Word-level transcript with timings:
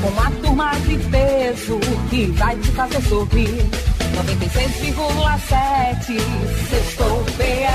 com 0.00 0.08
uma 0.08 0.30
turma 0.42 0.70
de 0.86 0.96
peso 1.08 1.78
que 2.10 2.26
vai 2.26 2.56
te 2.56 2.70
fazer 2.72 3.00
sorrir. 3.02 3.70
96,7 4.14 6.20
Sextou 6.70 7.24
PE 7.36 7.66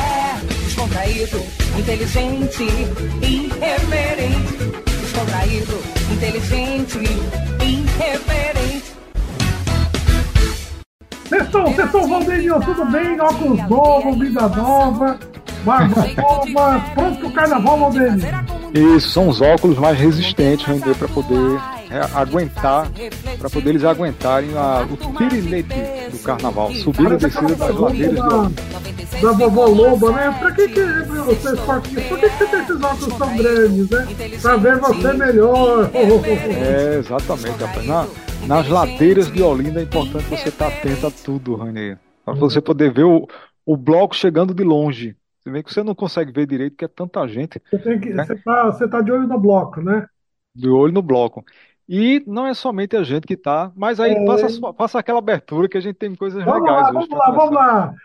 Descontraído, 0.63 1.39
inteligente, 1.77 2.63
irreverente 3.21 4.55
Descontraído, 5.01 5.77
inteligente, 6.13 6.99
irreverente 7.61 8.93
Sextou, 11.27 11.75
sextou, 11.75 12.07
Valdinho, 12.07 12.57
tudo 12.61 12.85
bem? 12.85 13.19
Óculos 13.19 13.59
novo, 13.69 14.13
vida 14.13 14.47
nova, 14.47 15.19
barba 15.63 16.07
nova, 16.17 16.79
pronto 16.95 17.19
pro 17.19 17.31
carnaval, 17.31 17.79
Valdinho. 17.79 18.17
Isso, 18.95 19.09
são 19.09 19.27
os 19.27 19.41
óculos 19.41 19.77
mais 19.77 19.99
resistentes, 19.99 20.65
render 20.65 20.95
para 20.95 21.07
poder 21.09 21.59
é, 21.89 21.99
aguentar, 22.17 22.87
para 23.37 23.49
poder 23.49 23.69
eles 23.71 23.83
aguentarem 23.83 24.49
a, 24.55 24.81
o 24.81 25.17
tirinete 25.17 25.69
do 26.11 26.19
carnaval, 26.19 26.71
subida 26.73 27.15
e 27.15 27.17
descida 27.17 27.55
das 27.55 27.75
ladeiras 27.75 28.19
da, 28.19 29.21
da 29.21 29.31
vovó 29.31 29.65
Loba, 29.65 30.11
né? 30.11 30.37
Pra 30.39 30.51
que 30.51 30.67
que 30.67 30.81
vocês 31.25 31.59
Por 31.59 31.81
que, 31.81 32.29
que 32.29 32.37
você 32.37 32.47
tem 32.47 32.59
esses 32.61 32.81
óculos 32.81 33.17
tão 33.17 33.37
grandes, 33.37 33.89
né? 33.89 34.07
Pra 34.41 34.55
ver 34.55 34.77
você 34.77 35.13
melhor. 35.13 35.89
É, 35.93 36.97
exatamente, 36.99 37.63
rapaz. 37.63 37.85
Na, 37.85 38.07
nas 38.47 38.67
ladeiras 38.67 39.31
de 39.31 39.41
Olinda 39.41 39.79
é 39.79 39.83
importante 39.83 40.25
você 40.25 40.49
estar 40.49 40.67
atento 40.67 41.07
a 41.07 41.11
tudo, 41.11 41.55
Rainê. 41.55 41.97
Para 42.23 42.33
você 42.35 42.61
poder 42.61 42.93
ver 42.93 43.03
o, 43.03 43.27
o 43.65 43.75
bloco 43.75 44.15
chegando 44.15 44.53
de 44.53 44.63
longe. 44.63 45.15
Se 45.41 45.49
bem 45.49 45.63
que 45.63 45.73
você 45.73 45.83
não 45.83 45.95
consegue 45.95 46.31
ver 46.31 46.45
direito, 46.45 46.73
porque 46.73 46.85
é 46.85 46.87
tanta 46.87 47.27
gente. 47.27 47.61
Você, 47.71 47.77
tem 47.79 47.99
que, 47.99 48.09
né? 48.09 48.25
você, 48.25 48.35
tá, 48.35 48.65
você 48.65 48.87
tá 48.87 49.01
de 49.01 49.11
olho 49.11 49.27
no 49.27 49.39
bloco, 49.39 49.81
né? 49.81 50.05
De 50.53 50.67
olho 50.67 50.93
no 50.93 51.01
bloco. 51.01 51.43
E 51.91 52.23
não 52.27 52.45
é 52.45 52.53
somente 52.53 52.95
a 52.95 53.01
gente 53.01 53.25
que 53.25 53.35
tá, 53.35 53.71
mas 53.75 53.99
aí 53.99 54.11
é... 54.11 54.23
passa, 54.23 54.73
passa 54.73 54.99
aquela 54.99 55.17
abertura 55.17 55.67
que 55.67 55.75
a 55.75 55.81
gente 55.81 55.95
tem 55.95 56.13
coisas 56.13 56.45
vamos 56.45 56.61
legais 56.61 56.83
lá. 56.83 56.91
Vamos 56.91 57.09
lá, 57.09 57.31
vamos 57.31 57.51
lá. 57.51 57.95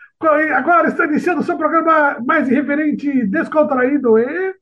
Agora 0.57 0.87
está 0.87 1.05
iniciando 1.05 1.41
o 1.41 1.43
seu 1.43 1.55
programa 1.55 2.19
mais 2.25 2.49
irreverente, 2.49 3.27
descontraído 3.27 4.17
e. 4.17 4.55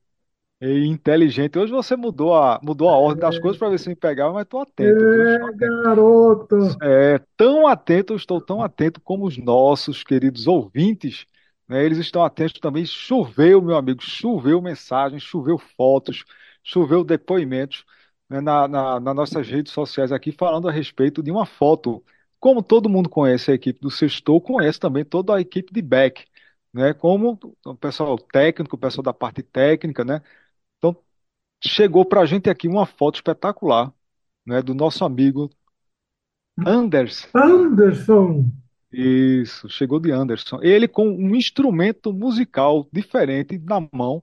E 0.60 0.86
inteligente. 0.86 1.58
Hoje 1.58 1.72
você 1.72 1.96
mudou 1.96 2.34
a, 2.34 2.60
mudou 2.62 2.90
a 2.90 2.98
ordem 2.98 3.24
é... 3.24 3.26
das 3.30 3.38
coisas 3.38 3.58
para 3.58 3.70
ver 3.70 3.78
se 3.78 3.88
me 3.88 3.96
pegava, 3.96 4.34
mas 4.34 4.44
tô 4.46 4.58
atento. 4.58 5.02
É, 5.02 5.36
atento. 5.36 5.82
garoto. 5.82 6.56
É, 6.82 7.18
tão 7.34 7.66
atento, 7.66 8.14
estou 8.14 8.42
tão 8.42 8.62
atento 8.62 9.00
como 9.00 9.24
os 9.24 9.38
nossos 9.38 10.04
queridos 10.04 10.46
ouvintes. 10.46 11.24
Né, 11.66 11.82
eles 11.82 11.96
estão 11.96 12.22
atentos 12.22 12.60
também. 12.60 12.84
Choveu, 12.84 13.62
meu 13.62 13.76
amigo, 13.76 14.02
choveu 14.02 14.60
mensagens, 14.60 15.22
choveu 15.22 15.56
fotos, 15.56 16.26
choveu 16.62 17.02
depoimentos 17.02 17.86
né, 18.34 18.40
na, 18.40 18.66
na, 18.68 19.00
nas 19.00 19.14
nossas 19.16 19.48
redes 19.48 19.72
sociais 19.72 20.10
aqui 20.12 20.32
falando 20.32 20.68
a 20.68 20.72
respeito 20.72 21.22
de 21.22 21.30
uma 21.30 21.46
foto. 21.46 22.04
Como 22.40 22.62
todo 22.62 22.88
mundo 22.88 23.08
conhece 23.08 23.50
a 23.50 23.54
equipe 23.54 23.80
do 23.80 23.90
Sextou, 23.90 24.40
conhece 24.40 24.78
também 24.78 25.04
toda 25.04 25.34
a 25.36 25.40
equipe 25.40 25.72
de 25.72 25.80
back, 25.80 26.26
né? 26.72 26.92
Como 26.92 27.38
o 27.64 27.74
pessoal 27.76 28.18
técnico, 28.18 28.76
o 28.76 28.78
pessoal 28.78 29.02
da 29.04 29.14
parte 29.14 29.42
técnica, 29.42 30.04
né? 30.04 30.20
Então, 30.78 30.96
chegou 31.64 32.04
para 32.04 32.22
a 32.22 32.26
gente 32.26 32.50
aqui 32.50 32.68
uma 32.68 32.86
foto 32.86 33.16
espetacular, 33.16 33.92
né? 34.46 34.62
Do 34.62 34.74
nosso 34.74 35.04
amigo 35.04 35.50
Anderson. 36.66 37.28
Anderson! 37.34 38.50
Isso, 38.92 39.68
chegou 39.68 40.00
de 40.00 40.10
Anderson. 40.12 40.60
Ele 40.62 40.88
com 40.88 41.08
um 41.08 41.34
instrumento 41.34 42.12
musical 42.12 42.88
diferente 42.92 43.58
na 43.58 43.80
mão, 43.92 44.22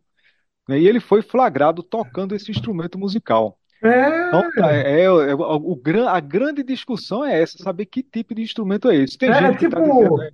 né? 0.67 0.79
E 0.79 0.87
ele 0.87 0.99
foi 0.99 1.21
flagrado 1.21 1.83
tocando 1.83 2.35
esse 2.35 2.51
instrumento 2.51 2.97
musical. 2.99 3.60
É. 3.81 4.27
Então, 4.27 4.65
é, 4.65 5.01
é, 5.01 5.03
é 5.03 5.35
o, 5.35 5.79
a 6.07 6.19
grande 6.19 6.63
discussão 6.63 7.25
é 7.25 7.41
essa, 7.41 7.57
saber 7.57 7.85
que 7.85 8.03
tipo 8.03 8.35
de 8.35 8.43
instrumento 8.43 8.89
é 8.89 8.95
esse. 8.95 9.17
Tem 9.17 9.29
é, 9.29 9.33
gente 9.33 9.59
tipo, 9.59 9.75
tá 9.75 9.81
dizendo, 9.81 10.17
né? 10.17 10.29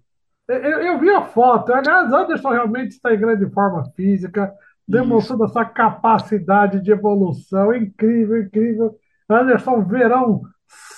eu, 0.50 0.82
eu, 0.82 1.00
vi 1.00 1.10
a 1.10 1.22
foto, 1.22 1.74
aliás, 1.74 2.12
Anderson 2.12 2.50
realmente 2.50 2.92
está 2.92 3.14
em 3.14 3.20
grande 3.20 3.50
forma 3.52 3.86
física, 3.96 4.52
demonstrando 4.88 5.46
Isso. 5.46 5.58
essa 5.58 5.66
capacidade 5.70 6.82
de 6.82 6.92
evolução 6.92 7.74
incrível, 7.74 8.42
incrível. 8.42 8.96
Anderson 9.30 9.84
Verão 9.86 10.42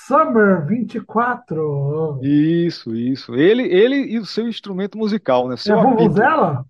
Summer 0.07 0.65
24. 0.65 2.19
Isso, 2.23 2.95
isso. 2.95 3.35
Ele, 3.35 3.63
ele 3.63 3.95
e 3.95 4.17
o 4.17 4.25
seu 4.25 4.47
instrumento 4.47 4.97
musical, 4.97 5.47
né? 5.47 5.55
Seu 5.55 5.77
é 5.77 5.79
a 5.79 5.83
Vuvuzela? 5.83 6.65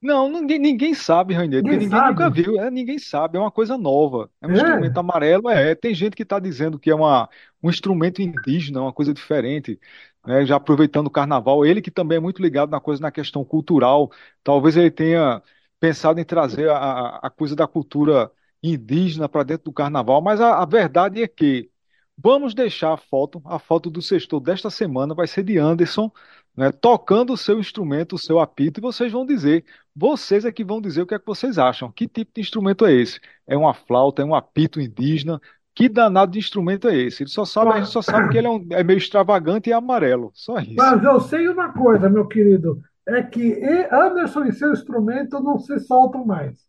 Não, 0.00 0.28
ninguém, 0.28 0.58
ninguém 0.58 0.94
sabe, 0.94 1.34
Rainer, 1.34 1.62
porque 1.62 1.76
ninguém 1.76 1.90
sabe. 1.90 2.10
nunca 2.10 2.30
viu, 2.30 2.60
é, 2.60 2.70
ninguém 2.70 2.98
sabe, 2.98 3.38
é 3.38 3.40
uma 3.40 3.50
coisa 3.50 3.78
nova. 3.78 4.30
É 4.40 4.46
um 4.46 4.50
é. 4.50 4.54
instrumento 4.54 4.98
amarelo, 4.98 5.48
é. 5.48 5.74
Tem 5.74 5.94
gente 5.94 6.14
que 6.14 6.22
está 6.22 6.38
dizendo 6.38 6.78
que 6.78 6.90
é 6.90 6.94
uma, 6.94 7.28
um 7.62 7.70
instrumento 7.70 8.20
indígena, 8.20 8.82
uma 8.82 8.92
coisa 8.92 9.12
diferente, 9.12 9.80
né, 10.26 10.44
já 10.44 10.56
aproveitando 10.56 11.06
o 11.06 11.10
carnaval. 11.10 11.64
Ele 11.64 11.80
que 11.80 11.90
também 11.90 12.18
é 12.18 12.20
muito 12.20 12.42
ligado 12.42 12.70
na 12.70 12.80
coisa, 12.80 13.00
na 13.00 13.10
questão 13.10 13.44
cultural, 13.44 14.10
talvez 14.44 14.76
ele 14.76 14.90
tenha 14.90 15.42
pensado 15.80 16.20
em 16.20 16.24
trazer 16.24 16.70
a, 16.70 17.16
a 17.22 17.30
coisa 17.30 17.56
da 17.56 17.66
cultura 17.66 18.30
indígena 18.62 19.28
para 19.28 19.42
dentro 19.44 19.64
do 19.66 19.72
carnaval, 19.72 20.20
mas 20.20 20.40
a, 20.40 20.62
a 20.62 20.64
verdade 20.66 21.22
é 21.22 21.28
que 21.28 21.70
Vamos 22.18 22.54
deixar 22.54 22.94
a 22.94 22.96
foto, 22.96 23.42
a 23.44 23.58
foto 23.58 23.90
do 23.90 24.00
sextor 24.00 24.40
desta 24.40 24.70
semana 24.70 25.14
vai 25.14 25.26
ser 25.26 25.42
de 25.42 25.58
Anderson, 25.58 26.10
né, 26.56 26.72
tocando 26.72 27.34
o 27.34 27.36
seu 27.36 27.60
instrumento, 27.60 28.14
o 28.14 28.18
seu 28.18 28.38
apito, 28.38 28.80
e 28.80 28.82
vocês 28.82 29.12
vão 29.12 29.26
dizer, 29.26 29.64
vocês 29.94 30.46
é 30.46 30.50
que 30.50 30.64
vão 30.64 30.80
dizer 30.80 31.02
o 31.02 31.06
que 31.06 31.14
é 31.14 31.18
que 31.18 31.26
vocês 31.26 31.58
acham. 31.58 31.92
Que 31.92 32.08
tipo 32.08 32.32
de 32.34 32.40
instrumento 32.40 32.86
é 32.86 32.94
esse? 32.94 33.20
É 33.46 33.56
uma 33.56 33.74
flauta, 33.74 34.22
é 34.22 34.24
um 34.24 34.34
apito 34.34 34.80
indígena? 34.80 35.40
Que 35.74 35.90
danado 35.90 36.32
de 36.32 36.38
instrumento 36.38 36.88
é 36.88 36.96
esse? 36.96 37.22
Ele 37.22 37.28
só 37.30 37.44
sabe, 37.44 37.72
a 37.72 37.76
gente 37.76 37.90
só 37.90 38.00
sabe 38.00 38.30
que 38.30 38.38
ele 38.38 38.46
é, 38.46 38.50
um, 38.50 38.66
é 38.70 38.82
meio 38.82 38.96
extravagante 38.96 39.68
e 39.68 39.74
amarelo. 39.74 40.30
Só 40.32 40.58
isso. 40.58 40.74
Mas 40.74 41.04
eu 41.04 41.20
sei 41.20 41.46
uma 41.48 41.70
coisa, 41.74 42.08
meu 42.08 42.26
querido, 42.26 42.80
é 43.06 43.22
que 43.22 43.62
Anderson 43.92 44.44
e 44.44 44.54
seu 44.54 44.72
instrumento 44.72 45.38
não 45.38 45.58
se 45.58 45.78
soltam 45.80 46.24
mais. 46.24 46.64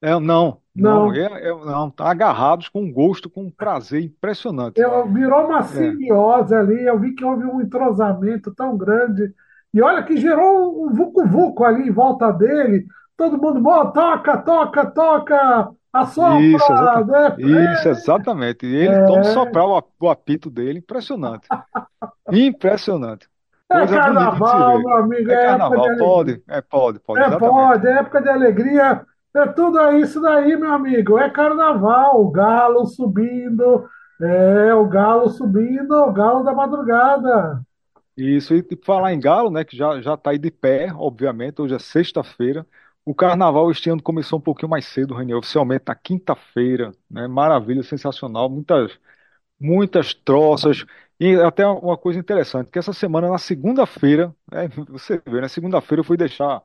É, 0.00 0.18
não, 0.18 0.62
não, 0.74 1.06
não, 1.06 1.14
é, 1.14 1.48
é, 1.48 1.54
não, 1.64 1.88
tá 1.88 2.10
agarrados 2.10 2.68
com 2.68 2.82
um 2.82 2.92
gosto, 2.92 3.30
com 3.30 3.42
um 3.42 3.50
prazer 3.50 4.02
impressionante. 4.02 4.80
Eu, 4.80 5.06
virou 5.06 5.46
uma 5.46 5.60
é. 5.60 5.62
simbiose 5.62 6.52
é. 6.52 6.58
ali, 6.58 6.84
eu 6.84 6.98
vi 6.98 7.12
que 7.12 7.24
houve 7.24 7.44
um 7.44 7.60
entrosamento 7.60 8.52
tão 8.52 8.76
grande. 8.76 9.32
E 9.72 9.80
olha 9.80 10.02
que 10.02 10.16
gerou 10.16 10.84
um 10.84 10.92
vucu-vucu 10.92 11.64
ali 11.64 11.88
em 11.88 11.92
volta 11.92 12.32
dele. 12.32 12.86
Todo 13.16 13.40
mundo, 13.40 13.60
bom, 13.60 13.90
toca, 13.92 14.38
toca, 14.38 14.86
toca, 14.86 15.70
assopra. 15.92 16.40
Isso, 16.40 16.72
exatamente. 16.72 17.44
Né? 17.44 17.72
Isso, 17.74 17.88
exatamente. 17.88 18.66
E 18.66 18.74
ele 18.74 18.94
é. 18.94 19.06
toma 19.06 19.24
soprar 19.24 19.66
o, 19.66 19.82
o 20.00 20.10
apito 20.10 20.50
dele, 20.50 20.80
impressionante. 20.80 21.46
impressionante. 22.32 23.28
É 23.70 23.86
carnaval, 23.86 24.78
meu 24.78 24.96
amigo. 24.96 25.30
É, 25.30 25.34
é 25.34 25.46
carnaval, 25.46 25.96
pode, 25.98 26.42
é, 26.48 26.60
pode, 26.60 26.98
pode. 27.00 27.20
É, 27.20 27.38
pode, 27.38 27.86
é 27.86 27.92
época 27.98 28.22
de 28.22 28.28
alegria. 28.28 29.04
É 29.36 29.46
tudo 29.48 29.78
isso 29.98 30.20
daí, 30.20 30.56
meu 30.56 30.72
amigo. 30.72 31.18
É 31.18 31.28
carnaval, 31.30 32.20
o 32.22 32.30
galo 32.30 32.86
subindo, 32.86 33.88
é 34.20 34.72
o 34.74 34.86
galo 34.88 35.28
subindo, 35.28 35.92
o 35.92 36.12
galo 36.12 36.44
da 36.44 36.52
madrugada. 36.52 37.60
Isso, 38.16 38.54
e 38.54 38.64
falar 38.84 39.12
em 39.12 39.18
galo, 39.20 39.50
né, 39.50 39.64
que 39.64 39.76
já 39.76 40.00
já 40.00 40.14
está 40.14 40.30
aí 40.30 40.38
de 40.38 40.50
pé, 40.50 40.92
obviamente, 40.94 41.60
hoje 41.60 41.74
é 41.74 41.78
sexta-feira. 41.78 42.66
O 43.04 43.14
carnaval 43.14 43.70
este 43.70 43.90
ano 43.90 44.02
começou 44.02 44.38
um 44.38 44.42
pouquinho 44.42 44.70
mais 44.70 44.86
cedo, 44.86 45.14
Renier, 45.14 45.36
oficialmente 45.36 45.84
na 45.88 45.94
quinta-feira, 45.96 46.92
né? 47.10 47.26
Maravilha, 47.26 47.82
sensacional, 47.82 48.48
muitas 48.48 48.98
muitas 49.60 50.14
troças. 50.14 50.84
E 51.20 51.34
até 51.36 51.66
uma 51.66 51.96
coisa 51.98 52.18
interessante, 52.20 52.70
que 52.70 52.78
essa 52.78 52.92
semana, 52.92 53.28
na 53.30 53.38
segunda-feira, 53.38 54.34
né, 54.52 54.68
você 54.88 55.22
vê, 55.26 55.40
na 55.40 55.48
segunda-feira 55.48 56.00
eu 56.00 56.04
fui 56.04 56.16
deixar, 56.16 56.62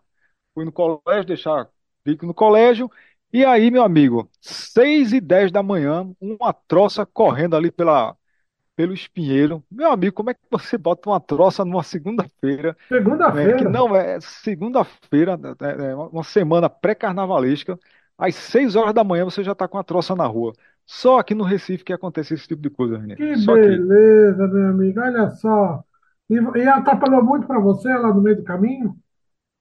fui 0.55 0.65
no 0.65 0.71
colégio 0.71 1.25
deixar 1.25 1.69
fico 2.13 2.25
no 2.25 2.33
colégio. 2.33 2.89
E 3.31 3.45
aí, 3.45 3.69
meu 3.69 3.83
amigo, 3.83 4.29
6 4.41 5.13
e 5.13 5.21
10 5.21 5.51
da 5.51 5.61
manhã, 5.61 6.09
uma 6.19 6.51
troça 6.51 7.05
correndo 7.05 7.55
ali 7.55 7.71
pela, 7.71 8.15
pelo 8.75 8.93
espinheiro. 8.93 9.63
Meu 9.69 9.91
amigo, 9.91 10.15
como 10.15 10.31
é 10.31 10.33
que 10.33 10.39
você 10.49 10.77
bota 10.77 11.09
uma 11.09 11.19
troça 11.19 11.63
numa 11.63 11.83
segunda-feira? 11.83 12.75
Segunda-feira? 12.87 13.51
É, 13.51 13.57
que 13.57 13.63
não 13.65 13.95
é 13.95 14.19
segunda-feira, 14.19 15.39
é, 15.61 15.91
é 15.91 15.95
uma 15.95 16.23
semana 16.23 16.69
pré-carnavalesca. 16.69 17.77
Às 18.17 18.35
6 18.35 18.75
horas 18.75 18.93
da 18.93 19.03
manhã 19.03 19.25
você 19.25 19.43
já 19.43 19.51
está 19.51 19.67
com 19.67 19.77
a 19.77 19.83
troça 19.83 20.15
na 20.15 20.25
rua. 20.25 20.53
Só 20.85 21.19
aqui 21.19 21.35
no 21.35 21.43
Recife 21.43 21.83
que 21.83 21.93
acontece 21.93 22.33
esse 22.33 22.47
tipo 22.47 22.61
de 22.61 22.69
coisa, 22.69 22.97
René. 22.97 23.15
Que 23.15 23.35
Só 23.37 23.53
beleza, 23.53 24.47
meu 24.47 24.69
amigo. 24.69 24.99
Olha 24.99 25.29
só. 25.29 25.83
E, 26.29 26.35
e 26.35 26.67
atrapalhou 26.67 27.23
muito 27.23 27.45
para 27.45 27.59
você 27.59 27.87
lá 27.89 28.13
no 28.13 28.21
meio 28.21 28.37
do 28.37 28.43
caminho? 28.43 28.95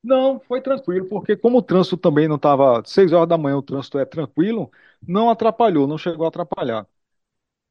Não, 0.03 0.39
foi 0.41 0.61
tranquilo, 0.63 1.07
porque 1.09 1.37
como 1.37 1.59
o 1.59 1.63
trânsito 1.63 1.97
também 1.97 2.29
não 2.29 2.37
estava. 2.37 2.83
Seis 2.87 3.13
horas 3.13 3.29
da 3.29 3.37
manhã 3.37 3.57
o 3.57 3.63
trânsito 3.63 3.99
é 3.99 4.05
tranquilo, 4.05 4.71
não 5.07 5.29
atrapalhou, 5.31 5.87
não 5.87 5.99
chegou 5.99 6.25
a 6.25 6.29
atrapalhar. 6.29 6.87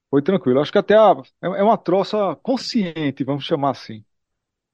Foi 0.09 0.21
tranquilo. 0.23 0.61
Acho 0.61 0.71
que 0.71 0.77
até 0.79 0.95
a, 0.97 1.15
é 1.41 1.47
é 1.47 1.63
uma 1.63 1.77
troça 1.77 2.35
consciente, 2.37 3.23
vamos 3.23 3.45
chamar 3.45 3.71
assim. 3.71 4.05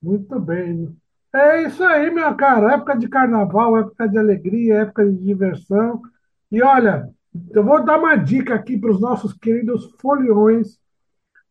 Muito 0.02 0.40
bem. 0.40 0.96
É 1.34 1.64
isso 1.64 1.84
aí, 1.84 2.12
meu 2.12 2.36
cara. 2.36 2.74
Época 2.74 2.98
de 2.98 3.08
carnaval, 3.10 3.78
época 3.78 4.08
de 4.08 4.18
alegria, 4.18 4.76
época 4.82 5.06
de 5.06 5.18
diversão. 5.18 6.02
E 6.52 6.62
olha, 6.62 7.10
eu 7.52 7.64
vou 7.64 7.84
dar 7.84 7.98
uma 8.00 8.16
dica 8.16 8.54
aqui 8.56 8.78
para 8.78 8.92
os 8.92 9.00
nossos 9.02 9.34
queridos 9.34 9.92
foliões. 10.00 10.80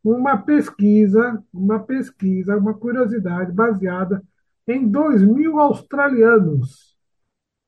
Uma 0.05 0.39
pesquisa, 0.39 1.43
uma 1.53 1.81
pesquisa, 1.81 2.57
uma 2.57 2.75
curiosidade 2.75 3.53
baseada 3.53 4.23
em 4.69 4.89
2 4.89 5.23
mil 5.23 5.59
australianos. 5.61 6.97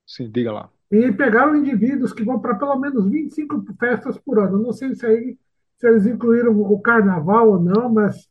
Sim, 0.07 0.31
diga 0.33 0.53
lá. 0.53 0.73
E 0.91 1.11
pegaram 1.13 1.57
indivíduos 1.57 2.13
que 2.13 2.25
vão 2.25 2.39
para 2.41 2.55
pelo 2.57 2.77
menos 2.79 3.09
25 3.11 3.63
festas 3.79 4.17
por 4.19 4.39
ano. 4.39 4.59
Não 4.63 4.73
sei 4.73 4.95
se 4.95 5.05
aí 5.07 5.39
se 5.79 5.89
eles 5.89 6.07
incluíram 6.07 6.53
o 6.61 6.81
carnaval 6.81 7.51
ou 7.51 7.61
não, 7.61 7.93
mas 7.93 8.29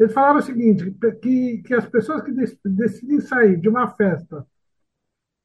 eles 0.00 0.14
falaram 0.14 0.38
o 0.40 0.42
seguinte, 0.42 0.90
que, 1.22 1.62
que 1.64 1.74
as 1.74 1.86
pessoas 1.88 2.22
que 2.22 2.32
dec- 2.32 2.58
decidem 2.64 3.20
sair 3.20 3.60
de 3.60 3.68
uma 3.68 3.88
festa 3.90 4.46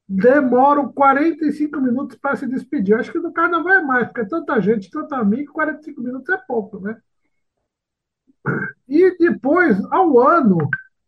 demoram 0.08 0.92
45 0.94 1.80
minutos 1.82 2.16
para 2.18 2.36
se 2.36 2.46
despedir. 2.48 2.94
Acho 2.96 3.12
que 3.12 3.18
no 3.20 3.34
carnaval 3.34 3.74
é 3.74 3.82
mais, 3.84 4.08
porque 4.08 4.22
é 4.22 4.26
tanta 4.26 4.60
gente, 4.62 4.90
tanta 4.92 5.18
amigo, 5.18 5.52
45 5.54 6.02
minutos 6.02 6.30
é 6.30 6.38
pouco, 6.48 6.80
né? 6.80 6.98
E 8.88 9.18
depois, 9.18 9.78
ao 9.92 10.20
ano, 10.20 10.58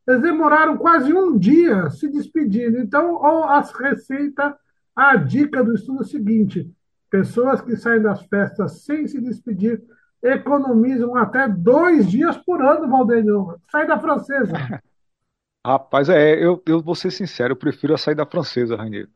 eles 0.08 0.22
demoraram 0.22 0.78
quase 0.78 1.14
um 1.14 1.38
dia 1.38 1.90
se 1.90 2.10
despedindo. 2.10 2.78
Então, 2.80 3.16
ó, 3.16 3.50
as 3.50 3.72
receitas, 3.72 4.54
a 4.96 5.16
dica 5.16 5.64
do 5.64 5.74
estudo 5.74 6.04
é 6.04 6.06
seguinte: 6.06 6.70
pessoas 7.10 7.62
que 7.62 7.76
saem 7.76 8.02
das 8.02 8.22
festas 8.24 8.84
sem 8.84 9.08
se 9.08 9.20
despedir 9.22 9.82
economizam 10.22 11.16
até 11.18 11.48
dois 11.48 12.10
dias 12.10 12.38
por 12.38 12.62
ano, 12.62 12.90
Valdenio. 12.90 13.60
Sai 13.72 13.86
da 13.86 14.00
francesa. 14.00 14.54
Rapaz, 15.66 16.10
é, 16.10 16.34
eu, 16.44 16.62
eu 16.66 16.82
vou 16.82 16.96
ser 16.96 17.12
sincero, 17.12 17.54
eu 17.54 17.58
prefiro 17.58 17.94
a 17.94 17.98
saída 17.98 18.26
francesa, 18.26 18.76
Rainha. 18.76 19.08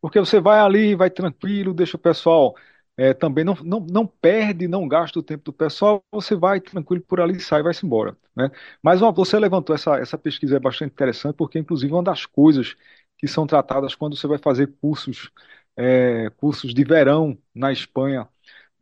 Porque 0.00 0.18
você 0.18 0.40
vai 0.40 0.58
ali, 0.58 0.94
vai 0.94 1.10
tranquilo, 1.10 1.74
deixa 1.74 1.96
o 1.96 2.00
pessoal 2.00 2.54
é, 3.00 3.14
também, 3.14 3.44
não, 3.44 3.54
não, 3.64 3.80
não 3.80 4.06
perde, 4.06 4.68
não 4.68 4.86
gasta 4.88 5.18
o 5.18 5.22
tempo 5.22 5.44
do 5.44 5.52
pessoal, 5.52 6.04
você 6.12 6.34
vai 6.36 6.60
tranquilo 6.60 7.02
por 7.02 7.20
ali, 7.20 7.40
sai, 7.40 7.62
vai-se 7.62 7.86
embora, 7.86 8.16
né? 8.36 8.50
Mas 8.82 9.00
ó, 9.02 9.10
você 9.12 9.38
levantou 9.38 9.74
essa, 9.74 9.96
essa 9.98 10.18
pesquisa, 10.18 10.56
é 10.56 10.60
bastante 10.60 10.92
interessante, 10.92 11.34
porque 11.36 11.58
inclusive 11.58 11.92
uma 11.92 12.02
das 12.02 12.26
coisas 12.26 12.76
que 13.18 13.26
são 13.28 13.46
tratadas 13.46 13.94
quando 13.94 14.16
você 14.16 14.26
vai 14.26 14.38
fazer 14.38 14.66
cursos, 14.80 15.30
é, 15.76 16.30
cursos 16.36 16.74
de 16.74 16.84
verão 16.84 17.38
na 17.54 17.72
Espanha, 17.72 18.28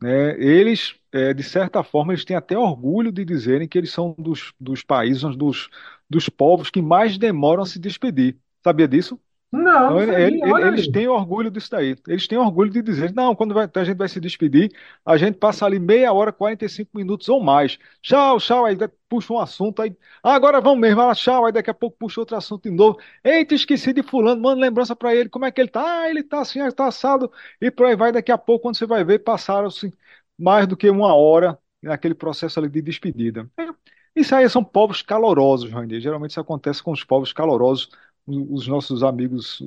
né? 0.01 0.37
Eles, 0.39 0.95
é, 1.11 1.33
de 1.33 1.43
certa 1.43 1.83
forma, 1.83 2.13
eles 2.13 2.25
têm 2.25 2.35
até 2.37 2.57
orgulho 2.57 3.11
de 3.11 3.25
dizerem 3.25 3.67
que 3.67 3.77
eles 3.77 3.91
são 3.91 4.15
dos, 4.17 4.53
dos 4.59 4.83
países, 4.83 5.23
dos, 5.35 5.69
dos 6.09 6.29
povos 6.29 6.69
que 6.69 6.81
mais 6.81 7.17
demoram 7.17 7.63
a 7.63 7.65
se 7.65 7.79
despedir. 7.79 8.37
Sabia 8.63 8.87
disso? 8.87 9.19
Não, 9.51 9.89
Então, 9.89 10.01
ele- 10.01 10.13
ele- 10.15 10.41
eles 10.59 10.87
têm 10.87 11.07
orgulho 11.07 11.49
disso 11.49 11.71
daí. 11.71 11.95
Eles 12.07 12.27
têm 12.27 12.37
orgulho 12.37 12.69
de 12.69 12.81
dizer, 12.81 13.13
não, 13.13 13.35
quando 13.35 13.53
vai- 13.53 13.67
a 13.73 13.83
gente 13.83 13.97
vai 13.97 14.07
se 14.07 14.19
despedir, 14.19 14.71
a 15.05 15.17
gente 15.17 15.37
passa 15.37 15.65
ali 15.65 15.79
meia 15.79 16.13
hora, 16.13 16.31
45 16.31 16.91
minutos 16.95 17.27
ou 17.29 17.41
mais. 17.41 17.77
Tchau, 18.01 18.39
tchau, 18.39 18.65
aí 18.65 18.77
puxa 19.07 19.33
um 19.33 19.39
assunto, 19.39 19.81
aí, 19.81 19.95
ah, 20.23 20.35
agora 20.35 20.61
vamos 20.61 20.79
mesmo, 20.79 21.01
ah, 21.01 21.15
tchau, 21.15 21.45
aí 21.45 21.51
daqui 21.51 21.69
a 21.69 21.73
pouco 21.73 21.97
puxa 21.97 22.19
outro 22.19 22.35
assunto 22.37 22.69
de 22.69 22.75
novo. 22.75 22.99
Eita, 23.23 23.55
esqueci 23.55 23.91
de 23.93 24.03
fulano, 24.03 24.39
manda 24.41 24.61
lembrança 24.61 24.95
pra 24.95 25.15
ele, 25.15 25.29
como 25.29 25.45
é 25.45 25.51
que 25.51 25.59
ele 25.61 25.69
tá? 25.69 26.01
Ah, 26.01 26.09
ele 26.09 26.21
tá 26.23 26.41
assim, 26.41 26.59
ah, 26.59 26.71
tá 26.71 26.87
assado, 26.87 27.31
e 27.59 27.71
por 27.71 27.87
aí 27.87 27.95
vai, 27.95 28.11
daqui 28.11 28.31
a 28.31 28.37
pouco, 28.37 28.63
quando 28.63 28.77
você 28.77 28.85
vai 28.85 29.03
ver, 29.03 29.19
passaram-se 29.19 29.91
mais 30.37 30.67
do 30.67 30.77
que 30.77 30.89
uma 30.89 31.15
hora 31.15 31.57
naquele 31.81 32.13
processo 32.13 32.59
ali 32.59 32.69
de 32.69 32.81
despedida. 32.81 33.49
É, 33.57 33.69
Isso 34.15 34.35
aí 34.35 34.49
são 34.49 34.63
povos 34.63 35.01
calorosos, 35.01 35.71
Randy. 35.71 35.99
Geralmente 36.01 36.31
isso 36.31 36.39
acontece 36.39 36.83
com 36.83 36.91
os 36.91 37.03
povos 37.03 37.31
calorosos 37.33 37.89
os 38.29 38.67
nossos 38.67 39.03
amigos 39.03 39.59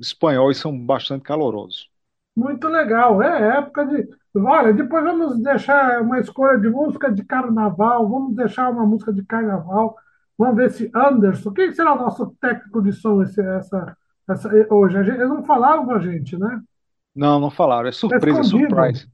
espanhóis 0.00 0.58
são 0.58 0.78
bastante 0.78 1.22
calorosos. 1.24 1.90
Muito 2.36 2.68
legal. 2.68 3.22
É 3.22 3.58
época 3.58 3.86
de. 3.86 4.08
Olha, 4.36 4.72
depois 4.72 5.04
vamos 5.04 5.38
deixar 5.42 6.02
uma 6.02 6.18
escolha 6.18 6.58
de 6.58 6.68
música 6.68 7.10
de 7.12 7.24
carnaval. 7.24 8.08
Vamos 8.08 8.34
deixar 8.34 8.70
uma 8.70 8.84
música 8.86 9.12
de 9.12 9.24
carnaval. 9.24 9.96
Vamos 10.36 10.56
ver 10.56 10.70
se 10.70 10.90
Anderson. 10.94 11.52
Quem 11.52 11.72
será 11.72 11.94
o 11.94 11.98
nosso 11.98 12.34
técnico 12.40 12.82
de 12.82 12.92
som 12.92 13.22
esse, 13.22 13.40
essa, 13.40 13.96
essa, 14.28 14.50
hoje? 14.70 14.98
Eles 14.98 15.28
não 15.28 15.44
falaram 15.44 15.84
com 15.86 15.92
a 15.92 16.00
gente, 16.00 16.36
né? 16.36 16.60
Não, 17.14 17.38
não 17.38 17.50
falaram, 17.50 17.88
é 17.88 17.92
Tá 18.08 18.18
surpresa, 18.22 18.40
é 18.40 18.42
surprise. 18.42 19.06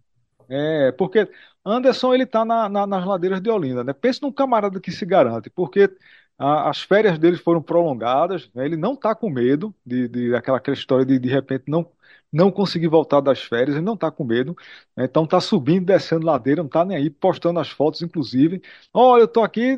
É, 0.48 0.92
porque 0.92 1.30
Anderson 1.64 2.14
ele 2.14 2.26
tá 2.26 2.44
na, 2.44 2.68
na- 2.68 2.86
nas 2.86 3.06
ladeiras 3.06 3.40
de 3.42 3.50
Olinda, 3.50 3.84
né? 3.84 3.92
Pensa 3.94 4.20
num 4.22 4.32
camarada 4.32 4.80
que 4.80 4.92
se 4.92 5.06
garante, 5.06 5.50
porque 5.50 5.90
a- 6.40 6.70
as 6.70 6.82
férias 6.82 7.18
dele 7.18 7.36
foram 7.36 7.62
prolongadas, 7.62 8.50
né? 8.54 8.64
Ele 8.66 8.76
não 8.76 8.96
tá 8.96 9.14
com 9.14 9.30
medo 9.30 9.74
de, 9.84 10.08
de 10.08 10.34
aquela, 10.34 10.58
aquela 10.58 10.76
história 10.76 11.04
de 11.06 11.18
de 11.18 11.28
repente 11.28 11.64
não 11.68 11.90
não 12.32 12.50
conseguir 12.52 12.86
voltar 12.86 13.20
das 13.20 13.42
férias, 13.42 13.74
ele 13.76 13.84
não 13.84 13.96
tá 13.96 14.08
com 14.10 14.22
medo, 14.24 14.54
né? 14.96 15.04
Então 15.04 15.26
tá 15.26 15.40
subindo, 15.40 15.86
descendo 15.86 16.24
ladeira, 16.26 16.62
não 16.62 16.70
tá 16.70 16.84
nem 16.84 16.96
aí, 16.96 17.10
postando 17.10 17.58
as 17.58 17.68
fotos, 17.70 18.02
inclusive. 18.02 18.62
Olha, 18.94 19.22
eu 19.22 19.28
tô 19.28 19.42
aqui. 19.42 19.76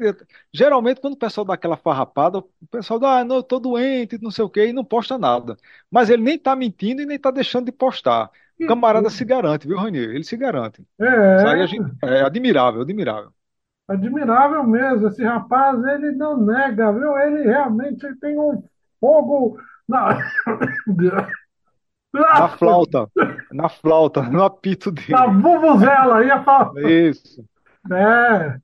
Geralmente, 0.53 1.01
quando 1.01 1.15
o 1.15 1.17
pessoal 1.17 1.45
dá 1.47 1.55
aquela 1.55 1.77
farrapada, 1.77 2.39
o 2.39 2.43
pessoal 2.71 2.99
dá, 3.01 3.19
ah, 3.21 3.25
não, 3.25 3.37
eu 3.37 3.43
tô 3.43 3.59
doente, 3.59 4.19
não 4.21 4.31
sei 4.31 4.45
o 4.45 4.51
quê, 4.51 4.67
e 4.69 4.73
não 4.73 4.85
posta 4.85 5.19
nada. 5.19 5.57
Mas 5.91 6.11
ele 6.11 6.23
nem 6.23 6.39
tá 6.39 6.55
mentindo 6.57 7.03
e 7.03 7.07
nem 7.07 7.19
tá 7.19 7.31
deixando 7.31 7.67
de 7.67 7.73
postar. 7.73 8.27
O 8.27 8.33
Que 8.59 8.67
camarada 8.67 9.11
coisa. 9.11 9.11
se 9.11 9.25
garante, 9.25 9.67
viu, 9.67 9.77
Ranier? 9.79 10.11
Ele 10.11 10.25
se 10.25 10.37
garante. 10.37 10.83
Isso 11.37 11.47
aí 11.49 11.61
a 11.63 11.67
É, 11.67 11.67
gente, 11.67 11.91
é 12.05 12.23
admirável, 12.23 12.83
admirável. 12.83 13.33
Admirável 13.93 14.65
mesmo. 14.65 15.09
Esse 15.09 15.25
rapaz, 15.25 15.83
ele 15.85 16.13
não 16.13 16.37
nega, 16.37 16.93
viu? 16.93 17.17
Ele 17.19 17.43
realmente 17.43 18.15
tem 18.17 18.39
um 18.39 18.63
fogo 19.01 19.59
na, 19.89 20.19
Na 22.13 22.49
flauta, 22.49 23.11
na 23.51 23.69
flauta, 23.71 24.23
no 24.23 24.43
apito 24.43 24.93
na 25.09 25.27
dele. 25.27 25.41
vuvuzela. 25.41 26.25
Ia 26.25 26.43
falar. 26.43 26.73
Isso. 26.83 27.45
É. 27.91 28.59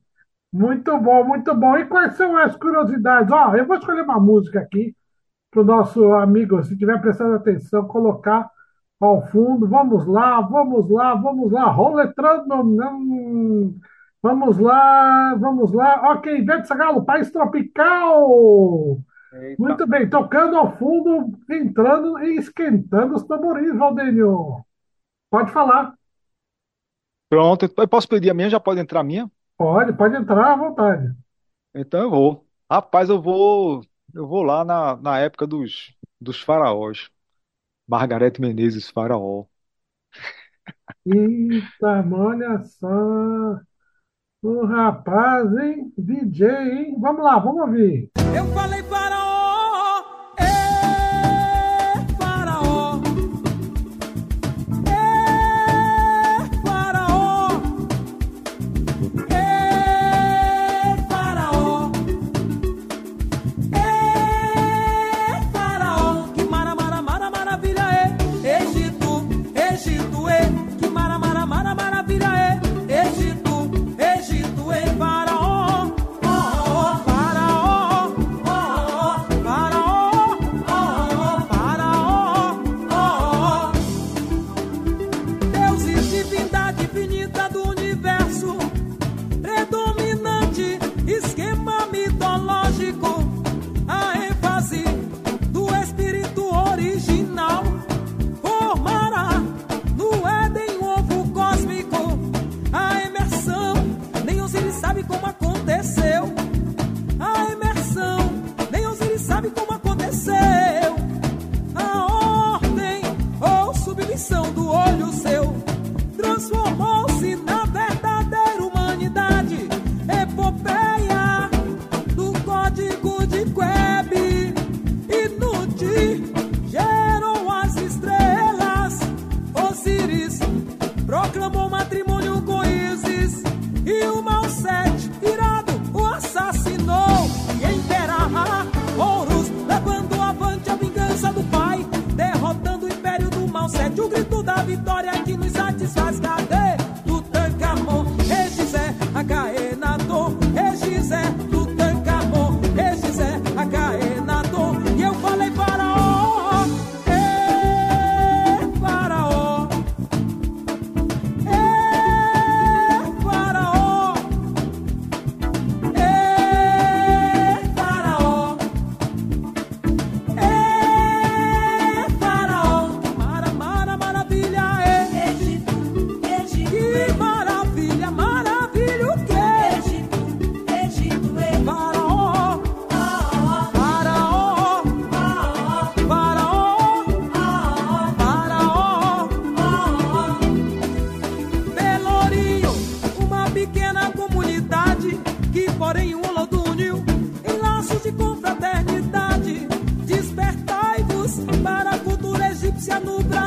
Muito 0.51 0.97
bom, 0.99 1.23
muito 1.23 1.53
bom. 1.55 1.77
E 1.77 1.85
quais 1.85 2.15
são 2.15 2.35
as 2.37 2.55
curiosidades? 2.55 3.31
Ó, 3.31 3.55
eu 3.55 3.65
vou 3.65 3.77
escolher 3.77 4.01
uma 4.01 4.19
música 4.19 4.59
aqui 4.59 4.95
para 5.51 5.61
o 5.61 5.65
nosso 5.65 6.13
amigo, 6.13 6.63
se 6.63 6.77
tiver 6.77 6.99
prestando 7.01 7.35
atenção, 7.35 7.87
colocar 7.87 8.49
ao 8.99 9.25
fundo. 9.27 9.67
Vamos 9.67 10.05
lá, 10.05 10.41
vamos 10.41 10.89
lá, 10.89 11.15
vamos 11.15 11.51
lá. 11.51 11.65
Roletrando. 11.65 12.53
hum, 12.55 13.79
Vamos 14.21 14.57
lá, 14.59 15.35
vamos 15.35 15.71
lá. 15.73 16.11
Ok, 16.13 16.37
Ivete 16.39 16.67
Sangalo, 16.67 17.05
País 17.05 17.31
Tropical. 17.31 19.01
Eita. 19.31 19.79
Muito 19.79 19.87
bem, 19.87 20.09
tocando 20.09 20.57
ao 20.57 20.77
fundo, 20.77 21.37
entrando 21.49 22.19
e 22.19 22.37
esquentando 22.37 23.15
os 23.15 23.23
tamborins, 23.25 23.77
Valdênio. 23.77 24.65
Pode 25.31 25.51
falar. 25.51 25.95
Pronto, 27.29 27.71
eu 27.77 27.87
posso 27.87 28.07
pedir 28.07 28.29
a 28.29 28.33
minha? 28.33 28.49
Já 28.49 28.59
pode 28.59 28.79
entrar 28.81 28.99
a 29.01 29.03
minha? 29.03 29.29
Pode, 29.57 29.93
pode 29.93 30.15
entrar 30.17 30.53
à 30.53 30.55
vontade. 30.55 31.13
Então 31.73 32.01
eu 32.01 32.09
vou. 32.09 32.47
Rapaz, 32.71 33.09
eu 33.09 33.21
vou, 33.21 33.81
eu 34.13 34.27
vou 34.27 34.43
lá 34.43 34.63
na, 34.63 34.95
na 34.97 35.19
época 35.19 35.47
dos, 35.47 35.95
dos 36.19 36.41
faraós. 36.41 37.09
Margarete 37.87 38.41
Menezes, 38.41 38.89
faraó. 38.89 39.45
Eita, 41.05 42.05
olha 42.13 42.63
só. 42.63 43.59
O 44.41 44.65
rapaz, 44.65 45.51
hein? 45.57 45.91
DJ, 45.97 46.47
hein? 46.47 46.95
Vamos 46.97 47.21
lá, 47.21 47.37
vamos 47.39 47.59
ouvir. 47.59 48.09
Eu 48.33 48.45
falei 48.53 48.81
faraó, 48.83 49.28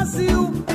Brasil. 0.02 0.71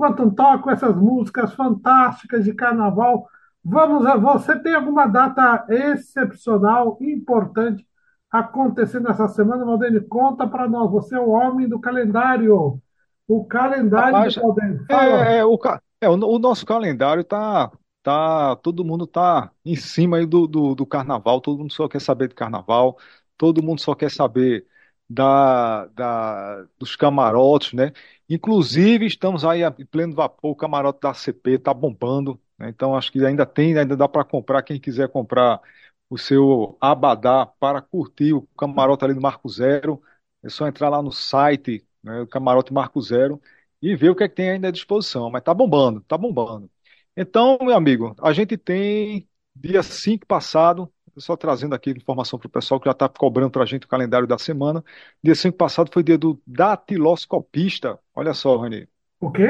Enquanto 0.00 0.30
toco 0.30 0.70
essas 0.70 0.96
músicas 0.96 1.52
fantásticas 1.52 2.44
de 2.44 2.54
carnaval, 2.54 3.28
vamos 3.62 4.06
a 4.06 4.16
você 4.16 4.58
tem 4.58 4.74
alguma 4.74 5.06
data 5.06 5.66
excepcional, 5.68 6.96
importante 7.02 7.86
acontecendo 8.30 9.10
essa 9.10 9.28
semana? 9.28 9.64
Valdene, 9.64 10.00
conta 10.00 10.46
para 10.46 10.66
nós. 10.66 10.90
Você 10.90 11.14
é 11.14 11.20
o 11.20 11.28
homem 11.28 11.68
do 11.68 11.78
calendário. 11.78 12.80
O 13.28 13.44
calendário 13.44 14.14
Rapaz, 14.14 14.36
Valdene. 14.36 14.78
Fala. 14.86 15.28
É, 15.28 15.38
é, 15.38 15.44
o, 15.44 15.58
é, 16.00 16.08
o, 16.08 16.14
o 16.14 16.38
nosso 16.38 16.64
calendário 16.64 17.22
tá, 17.22 17.70
tá, 18.02 18.56
todo 18.56 18.84
mundo 18.84 19.06
tá 19.06 19.50
em 19.64 19.76
cima 19.76 20.16
aí 20.16 20.26
do, 20.26 20.46
do, 20.46 20.74
do 20.74 20.86
carnaval, 20.86 21.42
todo 21.42 21.58
mundo 21.58 21.72
só 21.72 21.86
quer 21.86 22.00
saber 22.00 22.28
de 22.28 22.34
carnaval, 22.34 22.96
todo 23.36 23.62
mundo 23.62 23.80
só 23.80 23.94
quer 23.94 24.10
saber 24.10 24.66
da, 25.08 25.86
da, 25.88 26.64
dos 26.78 26.96
camarotes, 26.96 27.72
né? 27.74 27.92
Inclusive, 28.30 29.06
estamos 29.06 29.44
aí 29.44 29.62
em 29.64 29.86
pleno 29.86 30.14
vapor, 30.14 30.52
o 30.52 30.56
camarote 30.56 31.00
da 31.00 31.12
CP 31.12 31.58
tá 31.58 31.74
bombando, 31.74 32.40
né? 32.58 32.68
Então, 32.68 32.96
acho 32.96 33.10
que 33.10 33.24
ainda 33.26 33.44
tem, 33.44 33.76
ainda 33.76 33.96
dá 33.96 34.08
para 34.08 34.24
comprar, 34.24 34.62
quem 34.62 34.80
quiser 34.80 35.08
comprar 35.08 35.60
o 36.08 36.16
seu 36.16 36.76
abadá 36.80 37.44
para 37.46 37.82
curtir 37.82 38.32
o 38.32 38.42
camarote 38.56 39.04
ali 39.04 39.14
do 39.14 39.20
Marco 39.20 39.48
Zero, 39.48 40.00
é 40.44 40.48
só 40.48 40.68
entrar 40.68 40.88
lá 40.88 41.02
no 41.02 41.10
site, 41.12 41.84
né, 42.02 42.24
camarote 42.30 42.72
Marco 42.72 43.00
Zero, 43.02 43.40
e 43.82 43.96
ver 43.96 44.10
o 44.10 44.14
que 44.16 44.22
é 44.24 44.28
que 44.28 44.36
tem 44.36 44.50
ainda 44.50 44.68
à 44.68 44.70
disposição. 44.70 45.28
Mas 45.30 45.42
tá 45.42 45.52
bombando, 45.54 46.00
tá 46.02 46.16
bombando. 46.16 46.70
Então, 47.16 47.58
meu 47.60 47.74
amigo, 47.76 48.14
a 48.22 48.32
gente 48.32 48.56
tem 48.56 49.28
dia 49.54 49.82
5 49.82 50.24
passado, 50.26 50.92
só 51.20 51.36
trazendo 51.36 51.74
aqui 51.74 51.90
informação 51.90 52.38
para 52.38 52.46
o 52.48 52.50
pessoal 52.50 52.80
que 52.80 52.86
já 52.88 52.92
está 52.92 53.08
cobrando 53.08 53.50
para 53.50 53.62
a 53.62 53.66
gente 53.66 53.84
o 53.86 53.88
calendário 53.88 54.26
da 54.26 54.38
semana. 54.38 54.84
Dia 55.22 55.34
5 55.34 55.56
passado 55.58 55.90
foi 55.92 56.02
dia 56.02 56.18
do 56.18 56.40
datiloscopista. 56.46 57.98
Olha 58.14 58.34
só, 58.34 58.56
Rani. 58.56 58.88
O 59.20 59.30
quê? 59.32 59.48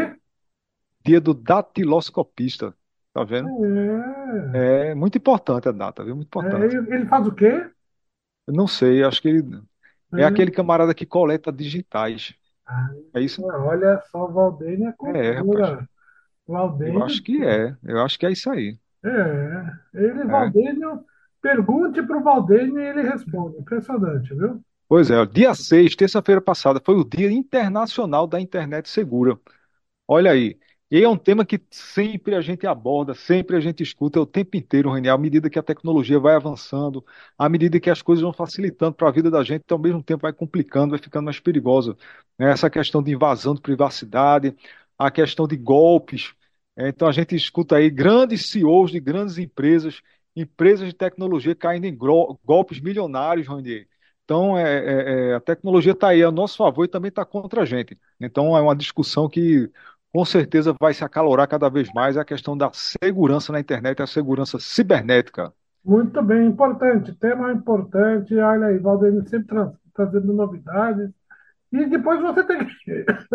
Dia 1.05 1.21
do 1.21 1.35
datiloscopista. 1.35 2.75
Tá 3.12 3.23
vendo? 3.25 3.55
É. 4.55 4.71
É 4.91 4.95
muito 4.95 5.19
importante 5.19 5.69
a 5.69 5.73
data, 5.73 6.05
viu? 6.05 6.17
Muito 6.17 6.29
É, 6.39 6.43
importante. 6.49 6.77
ele 6.77 6.95
ele 6.95 7.07
faz 7.07 7.27
o 7.27 7.35
quê? 7.35 7.71
Eu 8.47 8.55
não 8.55 8.67
sei, 8.67 9.03
acho 9.05 9.21
que 9.23 9.29
ele 9.29 9.62
é 10.17 10.25
É. 10.25 10.25
aquele 10.25 10.50
camarada 10.50 10.95
que 10.95 11.07
coleta 11.07 11.53
digitais. 11.53 12.35
Ah, 12.67 12.89
É 13.15 13.23
isso? 13.23 13.43
Olha 13.43 14.00
só, 14.11 14.27
Valdene 14.27 14.87
é 14.87 14.93
É, 15.03 15.33
cultura. 15.33 15.33
rapaz. 15.33 15.87
Valdene, 16.47 16.95
Eu 16.95 17.03
acho 17.03 17.23
que 17.23 17.43
é. 17.45 17.77
Eu 17.83 18.03
acho 18.03 18.19
que 18.19 18.27
é 18.27 18.33
isso 18.33 18.50
aí. 18.50 18.79
é. 19.05 19.09
Ele, 19.95 20.25
É. 20.29 20.55
Pergunte 21.42 22.02
para 22.02 22.18
o 22.18 22.23
Valdene 22.23 22.80
e 22.80 22.87
ele 22.87 23.02
responde. 23.02 23.59
Impressionante, 23.59 24.35
viu? 24.35 24.62
Pois 24.88 25.09
é, 25.11 25.25
dia 25.26 25.54
6, 25.54 25.94
terça-feira 25.94 26.40
passada, 26.40 26.80
foi 26.85 26.97
o 26.97 27.04
Dia 27.04 27.30
Internacional 27.30 28.26
da 28.26 28.40
Internet 28.40 28.88
Segura. 28.88 29.38
Olha 30.09 30.32
aí. 30.32 30.59
E 30.90 31.02
é 31.02 31.09
um 31.09 31.16
tema 31.18 31.44
que 31.47 31.61
sempre 31.70 32.35
a 32.37 32.40
gente 32.42 32.66
aborda, 32.66 33.14
sempre 33.14 33.56
a 33.56 33.61
gente 33.61 33.82
escuta 33.82 34.20
o 34.20 34.26
tempo 34.26 34.56
inteiro, 34.56 34.92
Renier, 34.92 35.14
à 35.14 35.18
medida 35.18 35.50
que 35.50 35.59
a 35.59 35.62
tecnologia 35.62 36.18
vai 36.20 36.35
avançando, 36.37 37.04
à 37.38 37.49
medida 37.49 37.80
que 37.80 37.90
as 37.90 38.02
coisas 38.02 38.23
vão 38.23 38.32
facilitando 38.32 38.94
para 38.97 39.09
a 39.09 39.12
vida 39.12 39.30
da 39.30 39.42
gente, 39.44 39.62
então, 39.64 39.76
ao 39.78 39.82
mesmo 39.82 40.02
tempo 40.02 40.23
vai 40.23 40.32
complicando, 40.32 40.90
vai 40.92 40.99
ficando 41.00 41.26
mais 41.26 41.40
perigoso. 41.40 41.97
né? 42.38 42.50
Essa 42.52 42.70
questão 42.70 43.02
de 43.02 43.12
invasão 43.12 43.54
de 43.54 43.61
privacidade, 43.62 44.56
a 44.99 45.11
questão 45.11 45.47
de 45.49 45.56
golpes. 45.56 46.35
É, 46.76 46.88
Então 46.88 47.09
a 47.09 47.12
gente 47.12 47.35
escuta 47.37 47.76
aí 47.76 47.90
grandes 47.90 48.50
CEOs 48.50 48.90
de 48.90 49.00
grandes 49.00 49.38
empresas, 49.38 50.00
empresas 50.37 50.87
de 50.89 50.95
tecnologia 50.95 51.55
caindo 51.55 51.87
em 51.87 51.97
golpes 52.45 52.81
milionários, 52.81 53.47
Ronier. 53.47 53.89
Então 54.25 54.57
é, 54.57 54.63
é- 54.63 55.31
é, 55.33 55.35
a 55.35 55.41
tecnologia 55.41 55.93
está 55.93 56.09
aí 56.09 56.23
a 56.23 56.31
nosso 56.31 56.57
favor 56.57 56.85
e 56.85 56.89
também 56.89 57.09
está 57.09 57.25
contra 57.25 57.63
a 57.63 57.65
gente. 57.65 57.99
Então 58.21 58.57
é 58.57 58.61
uma 58.61 58.77
discussão 58.77 59.29
que 59.29 59.71
com 60.13 60.25
certeza 60.25 60.75
vai 60.81 60.95
se 60.95 61.05
acalorar 61.05 61.49
cada 61.49 61.69
vez 61.69 61.93
mais 61.93 62.17
é 62.17 62.21
a 62.21 62.25
questão 62.25 62.57
da 62.57 62.71
segurança 62.73 63.53
na 63.53 63.61
internet, 63.61 64.03
a 64.03 64.07
segurança 64.07 64.59
cibernética. 64.59 65.53
Muito 65.85 66.23
bem, 66.23 66.47
importante. 66.47 67.15
Tema 67.15 67.53
importante. 67.53 68.35
Olha 68.37 68.67
aí, 68.69 68.79
Valdene 68.79 69.27
sempre 69.29 69.49
tra- 69.49 69.73
trazendo 69.95 70.33
novidades. 70.33 71.11
E 71.73 71.87
depois 71.87 72.21
você 72.21 72.45
tem 72.45 72.67
que. 72.67 73.05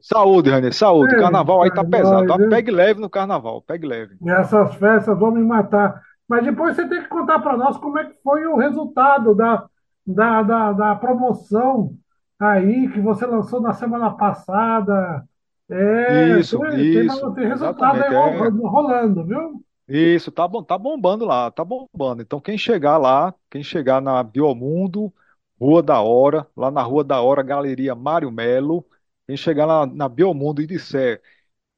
Saúde, 0.00 0.50
Ranier, 0.50 0.72
saúde. 0.72 1.16
É, 1.16 1.16
Carnaval 1.16 1.62
aí 1.62 1.70
tá 1.70 1.82
pesado, 1.84 2.24
tá? 2.26 2.38
Pegue 2.38 2.70
leve 2.70 3.00
no 3.00 3.10
carnaval, 3.10 3.60
pegue 3.62 3.86
leve. 3.86 4.20
Nessas 4.20 4.74
festas 4.76 5.18
vão 5.18 5.32
me 5.32 5.42
matar. 5.42 6.02
Mas 6.28 6.44
depois 6.44 6.74
você 6.76 6.88
tem 6.88 7.02
que 7.02 7.08
contar 7.08 7.40
para 7.40 7.56
nós 7.56 7.76
como 7.78 7.98
é 7.98 8.04
que 8.10 8.16
foi 8.22 8.46
o 8.46 8.56
resultado 8.56 9.34
da, 9.34 9.66
da, 10.06 10.42
da, 10.42 10.72
da 10.72 10.96
promoção 10.96 11.96
aí 12.38 12.90
que 12.90 13.00
você 13.00 13.26
lançou 13.26 13.60
na 13.60 13.74
semana 13.74 14.10
passada. 14.16 15.24
É, 15.70 16.40
Isso, 16.40 16.58
tem, 16.58 16.88
isso, 16.96 17.34
tem 17.34 17.46
resultado 17.48 18.02
aí 18.02 18.10
exatamente. 18.10 18.26
É, 18.26 18.50
ro- 18.50 18.68
rolando, 18.68 19.24
viu? 19.26 19.62
isso, 19.88 20.32
tá 20.32 20.48
bom, 20.48 20.62
tá 20.62 20.78
bombando 20.78 21.24
lá, 21.24 21.50
tá 21.50 21.64
bombando. 21.64 22.22
Então, 22.22 22.40
quem 22.40 22.56
chegar 22.56 22.96
lá, 22.98 23.34
quem 23.50 23.62
chegar 23.62 24.00
na 24.00 24.22
Biomundo, 24.22 25.12
Rua 25.60 25.82
da 25.82 26.00
Hora, 26.00 26.48
lá 26.56 26.70
na 26.70 26.82
Rua 26.82 27.04
da 27.04 27.20
Hora, 27.20 27.42
Galeria 27.42 27.94
Mário 27.94 28.30
Melo, 28.30 28.86
quem 29.26 29.36
chegar 29.36 29.66
na, 29.66 29.86
na 29.86 30.08
Biomundo 30.08 30.60
e 30.62 30.66
disser 30.66 31.22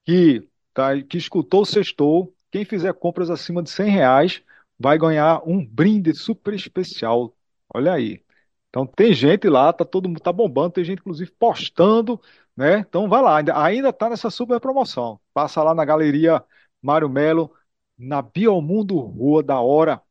que, 0.05 0.49
tá, 0.75 1.01
que 1.03 1.17
escutou 1.19 1.63
o 1.63 1.67
Sextou, 1.67 2.35
quem 2.51 2.65
fizer 2.65 2.93
compras 2.95 3.31
acima 3.31 3.63
de 3.63 3.71
100 3.71 3.91
reais 3.91 4.43
vai 4.79 4.99
ganhar 4.99 5.43
um 5.49 5.65
brinde 5.65 6.15
super 6.15 6.55
especial. 6.55 7.37
Olha 7.75 7.93
aí. 7.95 8.23
Então 8.69 8.87
tem 8.87 9.13
gente 9.15 9.49
lá, 9.49 9.73
tá 9.73 9.85
todo 9.85 10.09
mundo 10.09 10.21
tá 10.21 10.33
bombando, 10.33 10.73
tem 10.73 10.85
gente 10.85 11.01
inclusive 11.01 11.31
postando, 11.33 12.21
né? 12.57 12.81
Então 12.81 13.09
vai 13.09 13.23
lá, 13.23 13.39
ainda, 13.39 13.59
ainda 13.63 13.93
tá 13.93 14.11
nessa 14.11 14.31
super 14.31 14.61
promoção. 14.61 15.21
Passa 15.33 15.63
lá 15.63 15.75
na 15.75 15.85
Galeria 15.85 16.45
Mário 16.83 17.09
Melo, 17.09 17.53
na 17.99 18.21
Biomundo 18.23 18.99
Rua 18.99 19.43
da 19.43 19.61
Hora. 19.61 20.03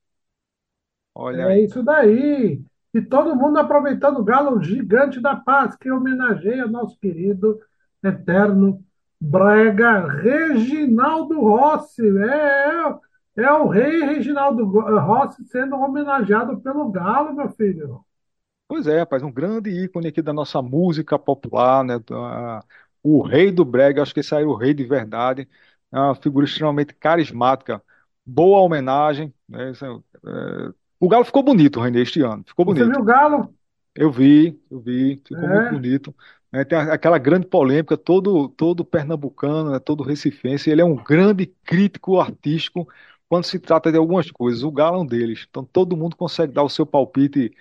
Olha 1.14 1.48
É 1.48 1.60
aí. 1.60 1.64
isso 1.64 1.84
daí. 1.84 2.64
E 2.96 3.02
todo 3.02 3.36
mundo 3.36 3.60
aproveitando 3.60 4.20
o 4.20 4.24
galo 4.24 4.64
gigante 4.64 5.20
da 5.20 5.36
paz, 5.36 5.76
que 5.76 5.92
homenageia 5.92 6.66
nosso 6.66 6.98
querido, 6.98 7.60
eterno 8.02 8.82
Brega 9.20 10.08
Reginaldo 10.08 11.42
Rossi. 11.42 12.08
É, 12.20 12.70
é, 13.38 13.44
é 13.44 13.52
o 13.52 13.68
rei 13.68 14.00
Reginaldo 14.00 14.64
Rossi 14.64 15.44
sendo 15.44 15.76
homenageado 15.76 16.62
pelo 16.62 16.90
galo, 16.90 17.34
meu 17.34 17.50
filho. 17.50 18.00
Pois 18.66 18.88
é, 18.88 19.00
rapaz, 19.00 19.22
um 19.24 19.32
grande 19.32 19.70
ícone 19.70 20.08
aqui 20.08 20.22
da 20.22 20.32
nossa 20.32 20.62
música 20.62 21.20
popular, 21.20 21.84
né? 21.84 21.96
O 23.04 23.22
rei 23.22 23.52
do 23.52 23.66
brega, 23.66 24.02
acho 24.02 24.14
que 24.14 24.22
esse 24.22 24.34
aí 24.34 24.44
é 24.44 24.48
o 24.48 24.56
rei 24.56 24.74
de 24.74 24.86
verdade. 24.86 25.50
É 25.92 26.00
uma 26.00 26.16
figura 26.16 26.46
extremamente 26.46 26.94
carismática. 26.96 27.84
Boa 28.26 28.62
homenagem, 28.62 29.34
né? 29.50 29.74
É- 31.06 31.08
é, 31.08 31.08
O 31.08 31.10
Galo 31.10 31.26
ficou 31.26 31.44
bonito, 31.44 31.80
René, 31.80 32.02
este 32.02 32.22
ano. 32.22 32.44
Ficou 32.48 32.66
Você 32.66 32.86
viu 32.86 32.90
bonito. 32.90 33.00
o 33.00 33.04
galo? 33.04 33.54
Eu 33.96 34.12
vi, 34.12 34.60
eu 34.70 34.80
vi, 34.82 35.22
ficou 35.28 35.50
muito 35.50 35.68
É. 35.68 35.70
bonito. 35.70 36.16
né? 36.52 36.66
Tem 36.66 36.78
aquela 36.80 37.18
grande 37.18 37.48
polêmica, 37.48 37.98
todo, 37.98 38.50
todo 38.50 38.86
pernambucano, 38.86 39.72
né, 39.72 39.80
todo 39.80 40.04
recifense, 40.04 40.70
ele 40.70 40.82
é 40.82 40.86
um 40.86 40.96
grande 40.96 41.48
crítico 41.66 42.20
artístico 42.20 42.88
quando 43.30 43.46
se 43.46 43.60
trata 43.60 43.92
de 43.92 43.98
algumas 43.98 44.30
coisas. 44.32 44.64
O 44.64 44.72
Galo 44.72 44.98
é 44.98 45.02
um 45.02 45.06
deles. 45.06 45.46
Então 45.50 45.64
todo 45.66 45.98
mundo 45.98 46.16
consegue 46.16 46.54
dar 46.54 46.64
o 46.64 46.70
seu 46.70 46.86
palpite 46.86 47.52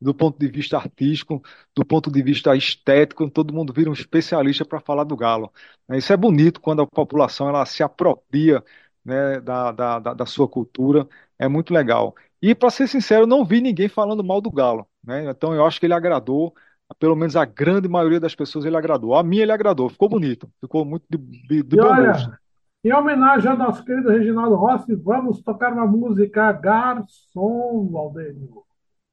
do 0.00 0.12
ponto 0.14 0.38
de 0.38 0.48
vista 0.48 0.76
artístico, 0.76 1.42
do 1.74 1.84
ponto 1.84 2.10
de 2.10 2.22
vista 2.22 2.56
estético, 2.56 3.30
todo 3.30 3.54
mundo 3.54 3.72
vira 3.72 3.88
um 3.90 3.92
especialista 3.92 4.64
para 4.64 4.80
falar 4.80 5.04
do 5.04 5.16
Galo. 5.16 5.52
né? 5.88 5.98
Isso 5.98 6.12
é 6.12 6.16
bonito 6.16 6.60
quando 6.60 6.82
a 6.82 6.86
população 6.86 7.48
ela 7.48 7.64
se 7.66 7.82
apropria, 7.82 8.62
né, 9.04 9.40
da, 9.40 9.72
da 9.72 9.98
da 10.14 10.26
sua 10.26 10.48
cultura, 10.48 11.08
é 11.44 11.48
muito 11.48 11.72
legal. 11.74 12.14
E, 12.40 12.54
para 12.54 12.70
ser 12.70 12.88
sincero, 12.88 13.22
eu 13.24 13.26
não 13.26 13.44
vi 13.44 13.60
ninguém 13.60 13.88
falando 13.88 14.24
mal 14.24 14.40
do 14.40 14.50
Galo, 14.50 14.86
né? 15.04 15.30
Então 15.30 15.54
eu 15.54 15.64
acho 15.66 15.80
que 15.80 15.86
ele 15.86 15.94
agradou, 15.94 16.54
pelo 16.98 17.16
menos 17.16 17.36
a 17.36 17.44
grande 17.44 17.88
maioria 17.88 18.20
das 18.20 18.34
pessoas 18.34 18.64
ele 18.64 18.76
agradou. 18.76 19.14
A 19.14 19.22
minha 19.22 19.42
ele 19.42 19.52
agradou, 19.52 19.88
ficou 19.88 20.08
bonito, 20.08 20.52
ficou 20.60 20.84
muito 20.84 21.04
de, 21.10 21.18
de- 21.18 21.62
de 21.62 21.76
E 21.76 21.78
bom 21.78 21.94
gosto. 21.94 22.30
olha, 22.30 22.38
em 22.84 22.92
homenagem 22.94 23.50
ao 23.50 23.56
nosso 23.58 23.84
querido 23.84 24.10
Reginaldo 24.10 24.54
Rossi, 24.56 24.94
vamos 24.94 25.42
tocar 25.42 25.72
uma 25.72 25.86
música 25.86 26.52
Garçom, 26.52 27.88
Valdênio. 27.90 28.64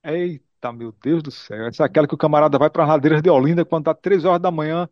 Eita, 0.03 0.71
meu 0.71 0.91
Deus 0.91 1.21
do 1.23 1.31
céu. 1.31 1.67
Essa 1.67 1.83
é 1.83 1.85
aquela 1.85 2.07
que 2.07 2.13
o 2.15 2.17
camarada 2.17 2.57
vai 2.57 2.69
para 2.69 2.85
Ladeiras 2.85 3.21
de 3.21 3.29
Olinda 3.29 3.65
quando 3.65 3.85
tá 3.85 3.93
três 3.93 4.25
horas 4.25 4.41
da 4.41 4.51
manhã, 4.51 4.89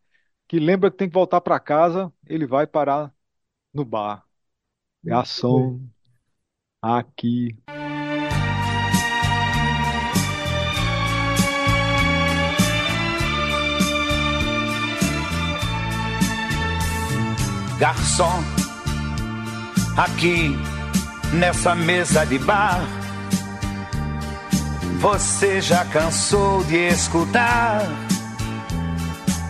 que 0.48 0.60
lembra 0.60 0.92
que 0.92 0.98
tem 0.98 1.08
que 1.10 1.14
voltar 1.14 1.42
para 1.42 1.60
casa, 1.60 2.12
ele 2.26 2.46
vai 2.46 2.68
parar 2.68 3.14
no 3.74 3.86
bar. 3.86 4.26
É 5.08 5.14
ação 5.14 5.80
aqui. 6.82 7.56
Garçom, 17.80 18.44
aqui 19.96 20.58
nessa 21.34 21.76
mesa 21.76 22.26
de 22.26 22.40
bar, 22.40 22.82
você 25.00 25.62
já 25.62 25.86
cansou 25.86 26.64
de 26.64 26.88
escutar 26.88 27.84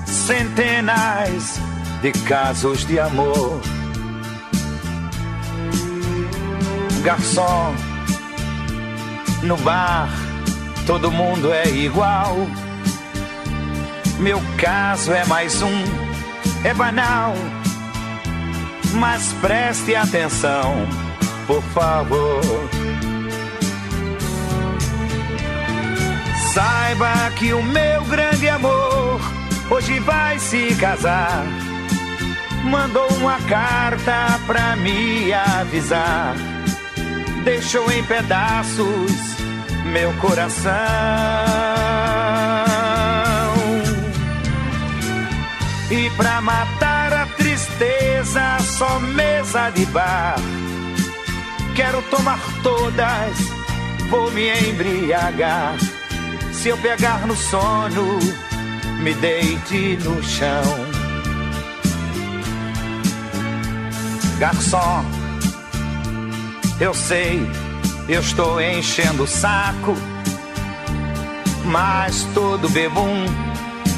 centenas 0.06 1.58
de 2.02 2.12
casos 2.28 2.86
de 2.86 3.00
amor. 3.00 3.62
Garçom, 7.08 7.74
no 9.44 9.56
bar 9.56 10.10
todo 10.86 11.10
mundo 11.10 11.54
é 11.54 11.66
igual. 11.70 12.36
Meu 14.20 14.42
caso 14.58 15.14
é 15.14 15.24
mais 15.24 15.62
um, 15.62 15.84
é 16.66 16.74
banal. 16.74 17.34
Mas 18.92 19.32
preste 19.40 19.96
atenção, 19.96 20.86
por 21.48 21.64
favor. 21.74 22.42
Saiba 26.54 27.32
que 27.38 27.54
o 27.54 27.64
meu 27.64 28.04
grande 28.04 28.50
amor 28.50 29.22
hoje 29.72 29.98
vai 30.02 30.38
se 30.40 30.76
casar. 30.76 31.46
Mandou 32.66 33.08
uma 33.14 33.40
carta 33.44 34.38
pra 34.46 34.76
me 34.76 35.32
avisar. 35.32 36.57
Deixou 37.48 37.90
em 37.90 38.04
pedaços 38.04 39.38
meu 39.94 40.12
coração. 40.16 40.74
E 45.90 46.10
pra 46.18 46.42
matar 46.42 47.14
a 47.14 47.26
tristeza, 47.38 48.58
só 48.60 49.00
mesa 49.00 49.70
de 49.70 49.86
bar. 49.86 50.36
Quero 51.74 52.02
tomar 52.12 52.38
todas, 52.62 53.38
vou 54.10 54.30
me 54.32 54.50
embriagar. 54.70 55.78
Se 56.52 56.68
eu 56.68 56.78
pegar 56.80 57.26
no 57.26 57.36
sono, 57.38 58.20
me 59.00 59.14
deite 59.14 59.98
no 60.04 60.22
chão. 60.22 60.66
Garçom, 64.38 65.17
eu 66.80 66.94
sei, 66.94 67.40
eu 68.08 68.22
estou 68.22 68.62
enchendo 68.62 69.24
o 69.24 69.28
saco. 69.28 69.96
Mas 71.66 72.24
todo 72.34 72.70
bebum 72.70 73.26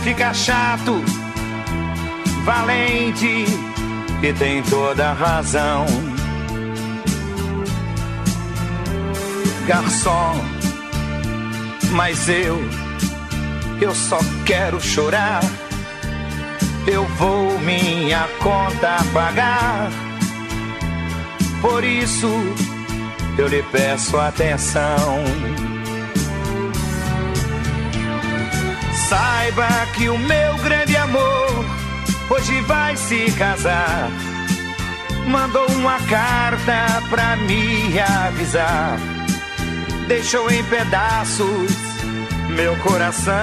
fica 0.04 0.34
chato 0.34 1.04
valente 2.44 3.46
e 4.24 4.34
tem 4.34 4.64
toda 4.64 5.14
razão. 5.14 5.86
Garçom, 9.68 10.34
mas 11.92 12.28
eu, 12.28 12.60
eu 13.80 13.94
só 13.94 14.20
quero 14.46 14.82
chorar. 14.82 15.42
Eu 16.88 17.06
vou 17.06 17.60
minha 17.60 18.28
conta 18.40 18.98
pagar. 19.14 19.92
Por 21.62 21.84
isso 21.84 22.28
eu 23.40 23.48
lhe 23.48 23.64
peço 23.64 24.18
atenção. 24.18 25.24
Saiba 29.08 29.68
que 29.96 30.10
o 30.10 30.18
meu 30.18 30.58
grande 30.58 30.98
amor 30.98 31.66
hoje 32.30 32.60
vai 32.62 32.96
se 32.98 33.32
casar. 33.32 34.10
Mandou 35.26 35.68
uma 35.72 36.00
carta 36.02 37.02
pra 37.10 37.38
me 37.38 38.00
avisar. 38.00 39.00
Deixou 40.08 40.52
em 40.52 40.64
pedaços 40.66 41.72
meu 42.50 42.76
coração. 42.78 43.34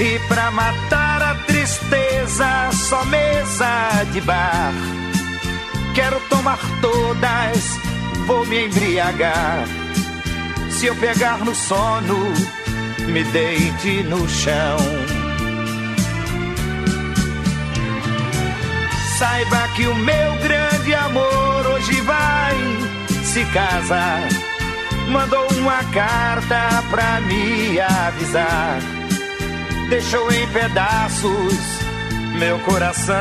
E 0.00 0.18
pra 0.28 0.50
matar 0.50 1.07
a 2.28 2.68
tristeza, 2.68 2.70
só 2.72 3.04
mesa 3.06 4.04
de 4.12 4.20
bar. 4.20 4.72
Quero 5.94 6.20
tomar 6.28 6.58
todas, 6.80 7.78
vou 8.26 8.44
me 8.46 8.66
embriagar. 8.66 9.64
Se 10.70 10.86
eu 10.86 10.94
pegar 10.96 11.38
no 11.38 11.54
sono, 11.54 12.32
me 13.06 13.24
deite 13.24 14.02
no 14.04 14.28
chão. 14.28 14.76
Saiba 19.18 19.68
que 19.74 19.86
o 19.86 19.94
meu 19.96 20.36
grande 20.42 20.94
amor 20.94 21.66
hoje 21.74 22.00
vai 22.02 22.54
se 23.24 23.44
casar. 23.46 24.28
Mandou 25.10 25.48
uma 25.54 25.82
carta 25.92 26.84
pra 26.90 27.20
me 27.22 27.80
avisar. 27.80 28.78
Deixou 29.88 30.30
em 30.30 30.46
pedaços 30.48 31.88
meu 32.38 32.58
coração. 32.60 33.14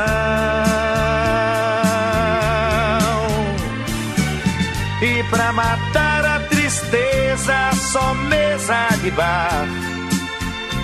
E 5.02 5.24
pra 5.30 5.52
matar 5.52 6.26
a 6.26 6.40
tristeza, 6.42 7.72
só 7.92 8.14
mesa 8.14 8.88
de 9.02 9.12
bar. 9.12 9.68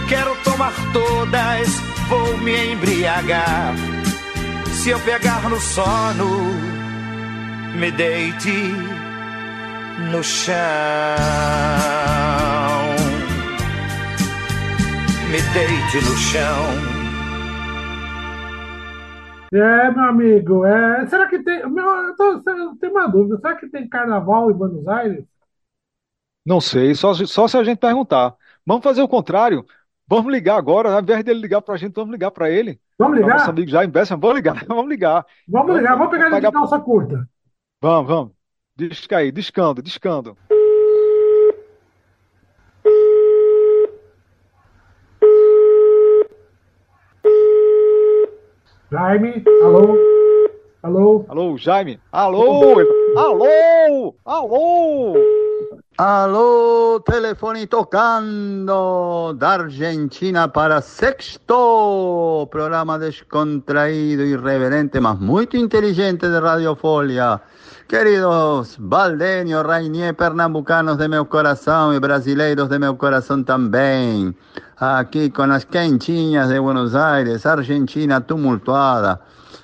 Quero 0.08 0.36
tomar 0.44 0.74
todas, 0.92 1.68
vou 2.10 2.38
me 2.40 2.74
embriagar. 2.74 3.74
Se 4.74 4.90
eu 4.90 5.00
pegar 5.00 5.50
no 5.50 5.60
sono, 5.60 6.54
me 7.76 7.92
deite 7.92 8.74
no 10.12 10.24
chão. 10.24 10.54
Me 15.30 15.42
deite 15.42 16.06
no 16.06 16.18
chão. 16.18 16.93
É, 19.54 19.92
meu 19.92 20.04
amigo, 20.06 20.66
é, 20.66 21.06
será 21.08 21.28
que 21.30 21.44
tem. 21.44 21.70
Meu, 21.70 21.86
eu 21.86 22.16
tô, 22.16 22.24
eu 22.50 22.76
tenho 22.78 22.92
uma 22.92 23.08
dúvida. 23.08 23.38
Será 23.40 23.56
que 23.56 23.70
tem 23.70 23.88
carnaval 23.88 24.50
em 24.50 24.54
Buenos 24.54 24.88
Aires? 24.88 25.26
Não 26.46 26.60
sei, 26.60 26.94
só, 26.96 27.14
só 27.14 27.48
se 27.48 27.58
a 27.58 27.64
gente 27.64 27.80
perguntar. 27.80 28.36
Vamos 28.66 28.84
fazer 28.84 29.02
o 29.02 29.08
contrário. 29.08 29.66
Vamos 30.08 30.32
ligar 30.32 30.58
agora, 30.58 30.94
ao 30.94 31.02
invés 31.02 31.24
dele 31.24 31.40
ligar 31.40 31.62
pra 31.62 31.78
gente, 31.78 31.94
vamos 31.96 32.12
ligar 32.12 32.32
pra 32.32 32.50
ele. 32.50 32.80
Vamos 32.98 33.18
Pra 33.20 33.30
nosso 33.30 33.50
ligar? 33.50 33.50
amigo 33.50 33.70
Jaime 33.70 33.92
Bessa, 33.92 34.18
vamos 34.18 34.36
ligar, 34.36 34.66
vamos 34.68 34.90
ligar. 34.90 35.26
Vamos 35.48 35.76
ligar, 35.78 35.96
vamos 35.98 36.12
pegar 36.12 36.28
ele 36.28 36.42
de 36.42 36.50
calça 36.50 36.80
curta. 36.82 37.28
Vamos, 37.82 38.08
vamos. 38.08 38.34
Disca 38.76 39.18
aí, 39.18 39.32
discando, 39.32 39.82
discando. 39.82 40.36
Jaime, 48.94 49.44
alô? 49.64 49.98
Alô? 50.84 51.26
Alô, 51.28 51.58
Jaime? 51.58 52.00
Alô? 52.12 52.80
Ele- 52.80 52.90
Alô? 54.24 55.14
Alô? 55.96 57.02
Telefone 57.06 57.68
tocando 57.68 59.32
da 59.38 59.52
Argentina 59.52 60.48
para 60.48 60.82
sexto 60.82 62.48
programa 62.50 62.98
descontraído, 62.98 64.24
irreverente, 64.26 65.00
mas 65.00 65.20
muy 65.20 65.48
inteligente 65.54 66.28
de 66.30 66.40
Radio 66.40 66.76
Folia. 66.76 67.40
Queridos 67.88 68.76
valdeños, 68.80 69.64
rainier, 69.64 70.16
pernambucanos 70.16 70.98
de 70.98 71.08
meu 71.08 71.28
corazón 71.28 71.94
y 71.94 72.00
brasileiros 72.00 72.70
de 72.70 72.80
meu 72.80 72.98
corazón 72.98 73.46
también. 73.46 74.36
Aquí 74.78 75.30
con 75.30 75.50
las 75.50 75.64
quentinhas 75.68 76.50
de 76.50 76.58
Buenos 76.58 76.96
Aires, 76.96 77.46
Argentina 77.46 78.20
tumultuada. 78.20 79.22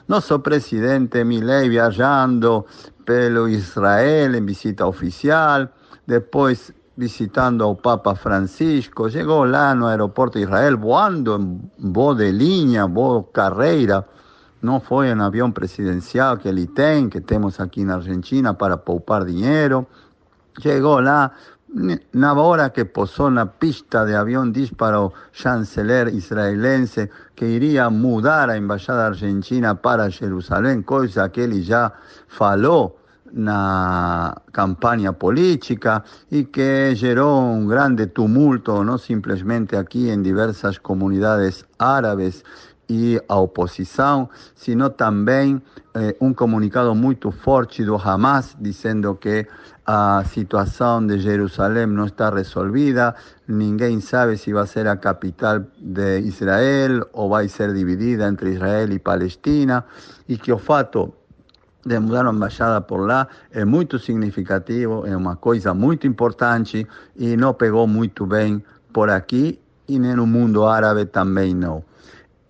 Nosso 0.08 0.44
presidente 0.44 1.26
Milei 1.26 1.70
viajando 1.70 2.68
pelo 3.04 3.48
Israel 3.48 4.36
en 4.36 4.46
visita 4.46 4.86
oficial, 4.86 5.72
depois 6.10 6.74
visitando 6.98 7.64
ao 7.64 7.76
Papa 7.76 8.16
Francisco, 8.16 9.10
chegou 9.10 9.46
lá 9.46 9.76
no 9.76 9.86
aeroporto 9.86 10.40
de 10.40 10.44
Israel 10.44 10.76
voando 10.76 11.38
em 11.78 11.92
voo 11.94 12.16
de 12.16 12.32
linha, 12.32 12.88
voo 12.88 13.24
carreira, 13.24 14.04
não 14.60 14.82
foi 14.82 15.08
em 15.08 15.22
avião 15.22 15.52
presidencial 15.52 16.36
que 16.38 16.48
ele 16.48 16.66
tem, 16.66 17.08
que 17.08 17.22
temos 17.22 17.60
aqui 17.60 17.86
na 17.86 17.96
Argentina 17.98 18.56
para 18.56 18.76
poupar 18.76 19.24
dinheiro. 19.24 19.88
Chegou 20.60 21.00
lá, 21.00 21.32
na 22.12 22.34
hora 22.34 22.70
que 22.72 22.84
pousou 22.84 23.30
na 23.30 23.46
pista 23.46 24.04
de 24.04 24.16
avião, 24.16 24.52
diz 24.52 24.72
para 24.72 25.00
o 25.00 25.14
chanceler 25.32 26.08
israelense 26.14 27.08
que 27.36 27.46
iria 27.46 27.90
mudar 27.90 28.50
a 28.50 28.58
embaixada 28.58 29.06
argentina 29.06 29.76
para 29.76 30.10
Jerusalém, 30.10 30.82
coisa 30.82 31.30
que 31.30 31.40
ele 31.40 31.62
já 31.62 31.94
falou 32.28 32.99
na 33.34 34.36
campanha 34.52 35.14
política 35.14 36.04
e 36.32 36.44
que 36.44 36.94
gerou 36.96 37.42
um 37.42 37.68
grande 37.68 38.08
tumulto, 38.08 38.84
não 38.84 38.98
simplesmente 38.98 39.76
aqui 39.76 40.10
em 40.10 40.22
diversas 40.22 40.78
comunidades 40.78 41.66
árabes 41.78 42.44
e 42.90 43.22
a 43.30 43.40
oposição, 43.40 44.28
sino 44.56 44.90
também 44.90 45.62
eh, 45.94 46.16
comunicado 46.36 46.96
muito 46.96 47.30
forte 47.32 47.86
do 47.86 47.96
Hamas 47.96 48.58
dizendo 48.60 49.16
que 49.16 49.48
a 49.86 50.24
situação 50.26 51.06
de 51.06 51.20
Jerusalém 51.20 51.86
não 51.86 52.06
está 52.06 52.30
resolvida, 52.30 53.16
ninguém 53.48 54.00
sabe 54.02 54.38
se 54.38 54.54
vai 54.54 54.66
ser 54.66 54.88
a 54.88 54.98
capital 54.98 55.60
de 55.80 56.20
Israel 56.22 57.08
ou 57.14 57.30
vai 57.30 57.48
ser 57.48 57.74
dividida 57.74 58.28
entre 58.28 58.52
Israel 58.52 58.92
e 58.92 59.00
Palestina, 59.00 59.86
e 60.28 60.38
que 60.38 60.52
o 60.52 60.58
fato 60.58 61.14
de 61.86 62.00
mudar 62.00 62.26
a 62.26 62.32
embaixada 62.32 62.82
por 62.82 63.06
lá 63.06 63.28
é 63.52 63.64
muito 63.64 63.98
significativo, 63.98 65.06
é 65.06 65.16
uma 65.16 65.36
coisa 65.36 65.74
muito 65.74 66.06
importante 66.06 66.88
e 67.16 67.38
não 67.38 67.54
pegou 67.54 67.88
muito 67.88 68.26
bem 68.26 68.64
por 68.92 69.10
aqui 69.10 69.60
e 69.88 69.98
nem 69.98 70.16
no 70.16 70.28
mundo 70.28 70.66
árabe 70.66 71.06
também 71.06 71.54
não. 71.54 71.84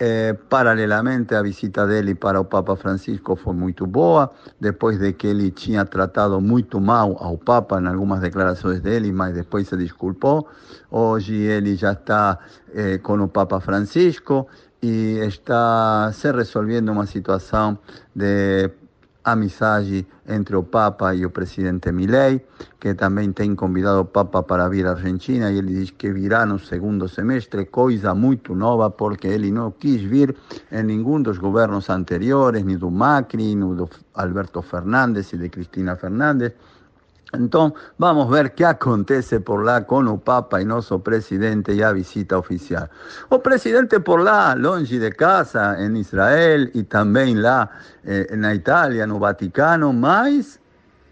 Eh, 0.02 0.34
paralelamente, 0.48 1.36
a 1.36 1.42
visita 1.42 1.86
dele 1.86 2.15
para 2.15 2.39
o 2.39 2.46
Papa 2.46 2.78
Francisco 2.78 3.36
foi 3.36 3.54
muito 3.54 3.86
boa, 3.86 4.32
depois 4.58 4.98
de 4.98 5.12
que 5.12 5.28
ele 5.28 5.52
tinha 5.52 5.84
tratado 5.84 6.39
muito 6.39 6.80
mal 6.80 7.18
ao 7.20 7.38
Papa 7.38 7.82
em 7.82 7.88
algumas 7.88 8.22
declarações 8.22 8.80
dele, 8.80 9.12
mas 9.12 9.34
depois 9.34 9.68
se 9.68 9.76
desculpou. 9.76 10.48
Hoje 10.89 11.36
ele 11.36 11.76
já 11.76 11.92
está 11.92 12.39
eh, 12.74 12.98
com 13.00 13.20
o 13.20 13.28
Papa 13.28 13.60
Francisco 13.60 14.48
e 14.82 15.20
está 15.28 16.10
se 16.13 16.32
resolvendo 16.32 16.89
uma 16.94 17.06
situação 17.06 17.78
de 18.15 18.70
amizade 19.32 20.06
entre 20.28 20.56
o 20.56 20.63
Papa 20.63 21.13
e 21.15 21.26
o 21.26 21.30
presidente 21.30 21.92
Milei, 21.92 22.46
que 22.80 22.94
também 22.94 23.32
tem 23.32 23.56
convidado 23.56 24.02
o 24.02 24.06
Papa 24.06 24.44
para 24.44 24.70
vir 24.70 24.86
à 24.86 24.92
Argentina, 24.92 25.52
e 25.52 25.58
ele 25.58 25.74
diz 25.74 25.92
que 25.92 26.12
virá 26.12 26.46
no 26.46 26.60
segundo 26.60 27.08
semestre, 27.08 27.65
coisa 27.65 28.13
muito 28.13 28.56
nova, 28.56 28.89
porque 28.89 29.28
ele 29.28 29.52
não 29.52 29.72
quis 29.72 30.02
vir 30.02 30.36
em 30.72 30.84
nenhum 30.84 31.22
dos 31.22 31.38
governos 31.38 31.89
anteriores, 31.89 32.63
nem 32.63 32.78
do 32.78 32.92
Macri, 32.92 33.56
nem 33.56 33.76
do 33.76 33.89
Alberto 34.13 34.62
Fernandes 34.62 35.34
e 35.34 35.38
de 35.38 35.50
Cristina 35.50 35.96
Fernandes. 35.96 36.54
Então, 37.34 37.74
vamos 37.98 38.28
ver 38.30 38.48
o 38.48 38.50
que 38.50 38.63
acontece 38.63 39.39
por 39.39 39.63
lá 39.63 39.82
com 39.82 40.04
o 40.06 40.18
Papa 40.18 40.62
e 40.62 40.65
nosso 40.65 41.00
presidente 41.00 41.72
e 41.72 41.84
a 41.84 41.94
visita 41.94 42.38
oficial. 42.38 42.89
O 43.30 43.38
presidente 43.39 44.00
por 44.00 44.22
lá, 44.22 44.56
longe 44.56 44.98
de 44.98 45.12
casa, 45.12 45.78
em 45.80 45.96
Israel 45.98 46.70
e 46.74 46.84
também 46.84 47.36
lá 47.36 47.70
eh, 48.04 48.36
na 48.36 48.56
Itália, 48.56 49.06
no 49.06 49.20
Vaticano, 49.20 49.94
mas 49.94 50.60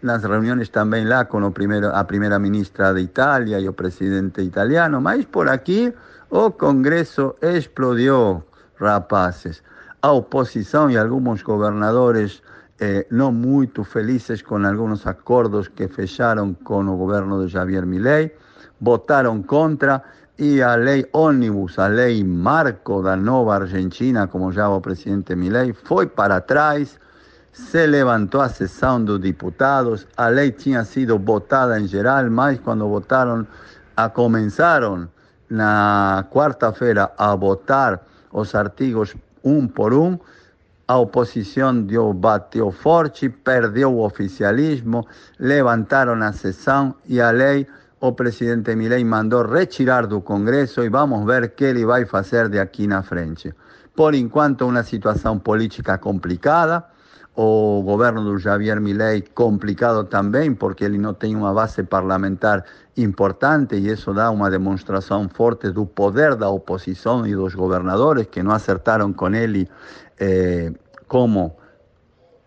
nas 0.02 0.24
reuniões 0.24 0.68
também 0.70 1.04
lá 1.04 1.24
com 1.24 1.42
o 1.42 1.52
primeiro, 1.52 1.88
a 1.94 2.02
primeira 2.04 2.38
ministra 2.38 2.92
de 2.94 3.00
Itália 3.00 3.60
e 3.60 3.68
o 3.68 3.72
presidente 3.72 4.42
italiano, 4.42 5.00
mas 5.00 5.24
por 5.24 5.48
aqui 5.48 5.94
o 6.30 6.50
Congresso 6.50 7.36
explodiu, 7.40 8.42
rapazes. 8.76 9.62
A 10.02 10.12
oposição 10.12 10.90
e 10.90 10.96
alguns 10.96 11.42
governadores 11.42 12.42
eh, 12.80 13.06
não 13.10 13.32
muito 13.32 13.84
felizes 13.84 14.42
com 14.42 14.64
alguns 14.64 15.06
acordos 15.06 15.68
que 15.68 15.88
fecharam 15.88 16.54
com 16.54 16.86
o 16.86 16.96
governo 16.96 17.44
de 17.44 17.52
Javier 17.52 17.84
Milei, 17.84 18.34
votaram 18.80 19.42
contra 19.42 20.02
e 20.38 20.62
a 20.62 20.76
lei 20.76 21.04
ônibus, 21.12 21.78
a 21.78 21.88
lei 21.88 22.22
marco 22.22 23.02
da 23.02 23.16
nova 23.16 23.56
Argentina, 23.56 24.28
como 24.28 24.52
já 24.52 24.68
o 24.68 24.80
presidente 24.80 25.34
Milei, 25.34 25.72
foi 25.72 26.06
para 26.06 26.40
trás, 26.40 26.98
se 27.52 27.84
levantou 27.86 28.40
a 28.40 28.48
sessão 28.48 29.04
dos 29.04 29.18
deputados, 29.18 30.06
a 30.16 30.28
lei 30.28 30.52
tinha 30.52 30.84
sido 30.84 31.18
votada 31.18 31.80
em 31.80 31.88
geral, 31.88 32.30
mas 32.30 32.60
quando 32.60 32.88
votaram, 32.88 33.44
a 33.96 34.08
começaram 34.08 35.08
na 35.50 36.24
quarta-feira 36.30 37.10
a 37.18 37.34
votar 37.34 38.00
os 38.30 38.54
artigos 38.54 39.16
um 39.42 39.66
por 39.66 39.92
um, 39.92 40.16
a 40.88 40.96
oposição 40.96 41.82
deu, 41.82 42.14
bateu 42.14 42.72
forte, 42.72 43.28
perdeu 43.28 43.92
o 43.92 44.04
oficialismo, 44.04 45.06
levantaram 45.38 46.14
a 46.22 46.32
sessão 46.32 46.94
e 47.06 47.20
a 47.20 47.30
lei, 47.30 47.66
o 48.00 48.12
presidente 48.12 48.74
Milei 48.74 49.04
mandou 49.04 49.44
retirar 49.44 50.06
do 50.06 50.22
Congresso 50.22 50.82
e 50.82 50.88
vamos 50.88 51.26
ver 51.26 51.42
o 51.44 51.50
que 51.50 51.64
ele 51.64 51.84
vai 51.84 52.06
fazer 52.06 52.48
de 52.48 52.58
aqui 52.58 52.86
na 52.86 53.02
frente. 53.02 53.52
Por 53.94 54.14
enquanto, 54.14 54.64
uma 54.66 54.82
situação 54.82 55.38
política 55.38 55.98
complicada, 55.98 56.84
o 57.36 57.82
governo 57.82 58.24
do 58.24 58.38
Javier 58.38 58.80
Milei 58.80 59.22
complicado 59.34 60.04
também, 60.04 60.54
porque 60.54 60.84
ele 60.84 60.98
não 60.98 61.12
tem 61.12 61.36
uma 61.36 61.52
base 61.52 61.82
parlamentar 61.82 62.64
importante 62.96 63.76
e 63.76 63.90
isso 63.90 64.12
dá 64.14 64.30
uma 64.30 64.50
demonstração 64.50 65.28
forte 65.28 65.70
do 65.70 65.86
poder 65.86 66.34
da 66.34 66.48
oposição 66.48 67.26
e 67.26 67.34
dos 67.34 67.54
governadores 67.54 68.26
que 68.26 68.42
não 68.42 68.52
acertaram 68.52 69.12
com 69.12 69.32
ele 69.34 69.68
eh, 70.20 70.72
como 71.06 71.56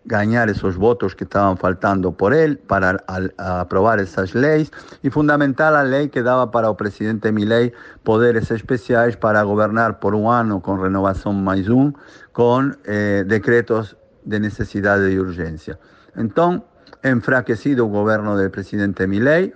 ganhar 0.04 0.48
esses 0.48 0.74
votos 0.74 1.14
que 1.14 1.24
estavam 1.24 1.56
faltando 1.56 2.12
por 2.12 2.32
ele 2.32 2.56
para 2.56 3.02
a, 3.06 3.20
a 3.38 3.60
aprovar 3.60 4.00
essas 4.00 4.32
leis 4.32 4.70
e 5.02 5.10
fundamental 5.10 5.74
a 5.74 5.82
lei 5.82 6.08
que 6.08 6.22
dava 6.22 6.46
para 6.46 6.68
o 6.68 6.74
presidente 6.74 7.30
Milei 7.30 7.72
poderes 8.02 8.50
especiais 8.50 9.14
para 9.14 9.44
governar 9.44 9.94
por 9.94 10.14
um 10.14 10.28
ano 10.28 10.60
com 10.60 10.74
renovação 10.76 11.32
mais 11.32 11.68
um, 11.68 11.92
com 12.32 12.72
eh, 12.84 13.24
decretos 13.24 13.96
de 14.24 14.38
necessidade 14.38 15.04
e 15.04 15.18
urgência. 15.18 15.78
Então, 16.16 16.64
enfraquecido 17.04 17.84
o 17.84 17.88
governo 17.88 18.36
do 18.36 18.50
presidente 18.50 19.06
Milei, 19.06 19.54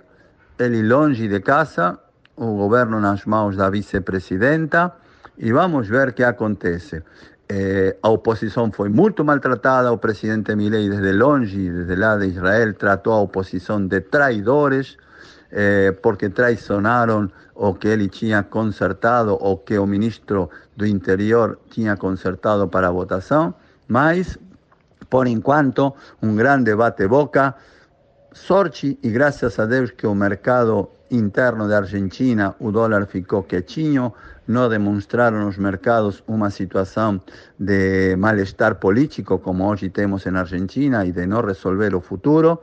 ele 0.58 0.82
longe 0.82 1.28
de 1.28 1.40
casa, 1.40 1.98
o 2.36 2.56
governo 2.56 3.00
nas 3.00 3.24
mãos 3.24 3.56
da 3.56 3.68
vice-presidenta, 3.70 4.92
e 5.38 5.52
vamos 5.52 5.86
ver 5.88 6.08
o 6.08 6.12
que 6.12 6.24
acontece. 6.24 7.02
Eh, 7.48 7.96
a 8.02 8.08
oposição 8.08 8.72
foi 8.72 8.88
muito 8.88 9.24
maltratada, 9.24 9.92
o 9.92 9.98
presidente 9.98 10.54
Milei 10.56 10.88
desde 10.88 11.12
longe, 11.12 11.70
desde 11.70 11.94
lá 11.94 12.16
de 12.16 12.26
Israel, 12.26 12.74
tratou 12.74 13.12
a 13.12 13.20
oposição 13.20 13.86
de 13.86 14.00
traidores, 14.00 14.96
eh, 15.52 15.92
porque 16.02 16.28
traicionaram 16.28 17.30
o 17.54 17.72
que 17.72 17.86
ele 17.86 18.08
tinha 18.08 18.42
consertado, 18.42 19.34
o 19.40 19.56
que 19.58 19.78
o 19.78 19.86
ministro 19.86 20.50
do 20.76 20.84
Interior 20.84 21.58
tinha 21.70 21.96
consertado 21.96 22.66
para 22.66 22.88
a 22.88 22.90
votação, 22.90 23.54
mas, 23.86 24.36
por 25.08 25.28
enquanto, 25.28 25.94
um 26.20 26.34
grande 26.34 26.74
bate-boca, 26.74 27.54
sorte 28.32 28.98
e 29.02 29.08
graças 29.08 29.56
a 29.60 29.66
Deus 29.66 29.92
que 29.92 30.06
o 30.06 30.14
mercado 30.16 30.90
interno 31.10 31.68
da 31.68 31.78
Argentina, 31.78 32.54
o 32.58 32.70
dólar 32.70 33.06
ficou 33.06 33.42
quietinho, 33.42 34.12
não 34.46 34.68
demonstraram 34.68 35.48
os 35.48 35.58
mercados 35.58 36.22
uma 36.26 36.50
situação 36.50 37.20
de 37.58 38.16
mal-estar 38.16 38.76
político 38.76 39.38
como 39.38 39.68
hoje 39.68 39.90
temos 39.90 40.24
na 40.26 40.40
Argentina 40.40 41.04
e 41.04 41.12
de 41.12 41.26
não 41.26 41.40
resolver 41.40 41.94
o 41.94 42.00
futuro. 42.00 42.60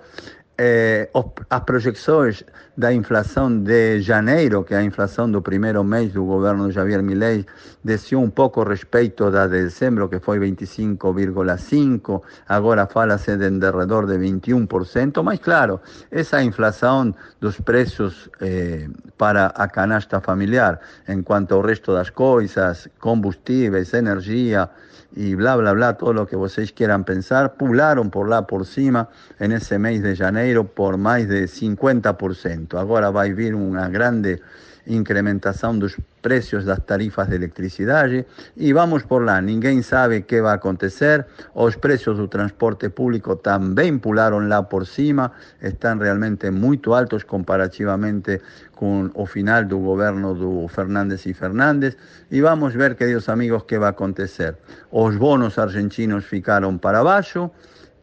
Eh, 0.55 1.09
as 1.49 1.63
projeções 1.63 2.43
da 2.77 2.93
inflação 2.93 3.59
de 3.59 3.99
janeiro, 4.01 4.63
que 4.63 4.75
é 4.75 4.77
a 4.77 4.83
inflação 4.83 5.29
do 5.29 5.41
primeiro 5.41 5.83
mês 5.83 6.13
do 6.13 6.23
governo 6.23 6.69
Javier 6.71 7.01
Milei, 7.01 7.43
desceu 7.83 8.19
um 8.19 8.29
pouco 8.29 8.61
respeito 8.63 9.31
da 9.31 9.47
de 9.47 9.63
dezembro, 9.63 10.07
que 10.07 10.19
foi 10.19 10.37
25,5%, 10.39 12.21
agora 12.47 12.85
fala-se 12.85 13.35
de 13.35 13.49
derredor 13.49 14.05
de 14.05 14.19
21%, 14.19 15.23
mas 15.23 15.39
claro, 15.39 15.81
essa 16.11 16.43
inflação 16.43 17.15
dos 17.41 17.59
preços 17.59 18.29
eh, 18.39 18.87
para 19.17 19.47
a 19.47 19.67
canasta 19.67 20.21
familiar, 20.21 20.79
enquanto 21.07 21.55
ao 21.55 21.61
resto 21.61 21.93
das 21.93 22.11
coisas, 22.11 22.87
combustíveis, 22.99 23.91
energia, 23.93 24.69
y 25.15 25.35
bla, 25.35 25.55
bla, 25.55 25.73
bla, 25.73 25.93
todo 25.95 26.13
lo 26.13 26.25
que 26.25 26.35
vocês 26.35 26.71
quieran 26.71 27.03
pensar, 27.03 27.53
pularon 27.53 28.09
por 28.09 28.27
lá 28.27 28.47
por 28.47 28.65
cima 28.65 29.09
en 29.39 29.51
ese 29.51 29.77
mes 29.77 30.01
de 30.01 30.15
janeiro 30.15 30.65
por 30.65 30.97
más 30.97 31.27
de 31.27 31.47
50%. 31.47 32.79
Agora 32.79 33.11
vai 33.11 33.33
vir 33.33 33.53
uma 33.53 33.89
grande 33.89 34.41
incrementação 34.85 35.77
dos 35.77 35.97
preços 36.23 36.63
das 36.65 36.79
tarifas 36.79 37.27
de 37.27 37.35
eletricidade 37.35 38.25
e 38.57 38.73
vamos 38.73 39.03
por 39.03 39.21
lá, 39.23 39.41
ninguém 39.41 39.83
sabe 39.83 40.17
o 40.17 40.23
que 40.23 40.41
vai 40.41 40.55
acontecer, 40.55 41.27
os 41.53 41.75
preços 41.75 42.17
do 42.17 42.27
transporte 42.27 42.89
público 42.89 43.35
também 43.35 43.99
pularam 43.99 44.47
lá 44.47 44.63
por 44.63 44.87
cima, 44.87 45.31
estão 45.61 45.99
realmente 45.99 46.49
muito 46.49 46.93
altos 46.93 47.23
comparativamente 47.23 48.41
com 48.73 49.11
o 49.13 49.25
final 49.25 49.65
do 49.65 49.77
governo 49.79 50.33
do 50.33 50.67
Fernandes 50.69 51.25
e 51.25 51.33
Fernandes 51.33 51.97
e 52.31 52.41
vamos 52.41 52.73
ver, 52.73 52.95
queridos 52.95 53.27
amigos, 53.29 53.61
o 53.61 53.65
que 53.65 53.77
vai 53.77 53.89
acontecer. 53.89 54.57
Os 54.91 55.15
bonos 55.17 55.59
argentinos 55.59 56.23
ficaram 56.25 56.77
para 56.77 57.03
baixo 57.03 57.51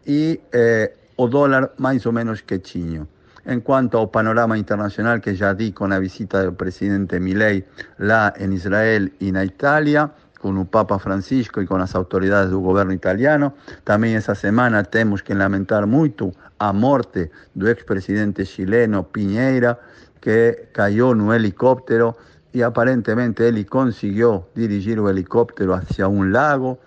e 0.06 0.40
eh, 0.52 0.92
o 1.16 1.26
dólar 1.26 1.72
mais 1.78 2.04
ou 2.06 2.12
menos 2.12 2.40
quietinho. 2.42 3.08
En 3.50 3.62
cuanto 3.62 3.98
ao 3.98 4.12
panorama 4.12 4.56
internacional 4.56 5.20
que 5.20 5.34
ya 5.34 5.54
di 5.54 5.72
con 5.72 5.90
la 5.90 5.98
visita 5.98 6.38
del 6.38 6.54
presidente 6.54 7.18
Milei 7.18 7.66
lá 7.98 8.32
en 8.36 8.52
Israel 8.52 9.12
y 9.18 9.30
en 9.30 9.42
Italia, 9.42 10.12
con 10.38 10.56
o 10.56 10.64
Papa 10.66 11.00
Francisco 11.00 11.60
e 11.60 11.66
com 11.66 11.74
as 11.82 11.96
autoridades 11.96 12.54
do 12.54 12.60
governo 12.60 12.92
italiano. 12.92 13.54
Também 13.82 14.14
essa 14.14 14.36
semana 14.36 14.84
temos 14.84 15.22
que 15.22 15.34
lamentar 15.34 15.84
muito 15.88 16.30
a 16.60 16.72
morte 16.72 17.32
do 17.52 17.66
ex-presidente 17.66 18.46
chileno 18.46 19.10
Piñeira, 19.10 19.80
que 20.20 20.70
caiu 20.72 21.16
no 21.16 21.34
helicóptero 21.34 22.14
e 22.54 22.62
aparentemente 22.62 23.42
ele 23.42 23.64
conseguiu 23.64 24.46
dirigir 24.54 25.00
o 25.00 25.10
helicóptero 25.10 25.74
hacia 25.74 26.06
um 26.06 26.30
lago 26.30 26.78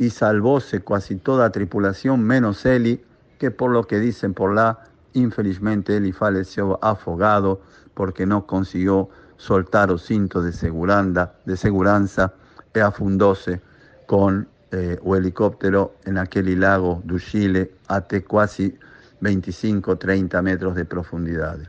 e 0.00 0.10
salvou-se 0.10 0.80
quase 0.80 1.14
toda 1.22 1.46
a 1.46 1.50
tripulação, 1.50 2.16
menos 2.16 2.66
ele, 2.66 3.04
que 3.38 3.52
por 3.52 3.70
lo 3.70 3.84
que 3.84 4.00
dizem 4.00 4.32
por 4.32 4.52
lá, 4.52 4.87
Infelizmente 5.14 5.96
él 5.96 6.12
faleceu 6.12 6.78
afogado 6.82 7.60
porque 7.94 8.26
no 8.26 8.46
consiguió 8.46 9.08
soltar 9.36 9.90
o 9.90 9.98
cinto 9.98 10.42
de 10.42 10.52
segurança, 10.52 11.32
de 11.44 11.56
segurança 11.56 12.32
e 12.74 12.80
afundou-se 12.80 13.60
com 14.06 14.44
eh, 14.70 14.98
o 15.02 15.16
helicóptero 15.16 15.92
naquele 16.06 16.54
lago 16.54 17.00
do 17.04 17.18
Chile 17.18 17.72
até 17.88 18.20
quase 18.20 18.78
25, 19.20 19.96
30 19.96 20.42
metros 20.42 20.74
de 20.74 20.84
profundidade. 20.84 21.68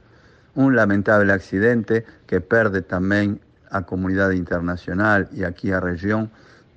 Um 0.55 0.69
lamentável 0.69 1.33
acidente 1.33 2.03
que 2.27 2.39
perde 2.41 2.81
também 2.81 3.39
a 3.71 3.81
comunidade 3.83 4.35
internacional 4.37 5.25
e 5.31 5.45
aqui 5.45 5.71
a 5.71 5.79
região 5.79 6.29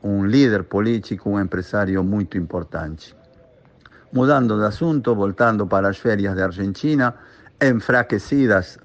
um 0.03 0.25
líder 0.27 0.65
político, 0.65 1.31
um 1.31 1.41
empresário 1.41 2.03
muito 2.03 2.37
importante. 2.37 3.15
Mudando 4.13 4.59
de 4.59 4.67
asunto, 4.67 5.15
voltando 5.15 5.67
para 5.67 5.89
as 5.89 5.97
férias 5.97 6.35
de 6.37 6.43
Argentina, 6.43 7.15
enfraquecidas 7.63 8.79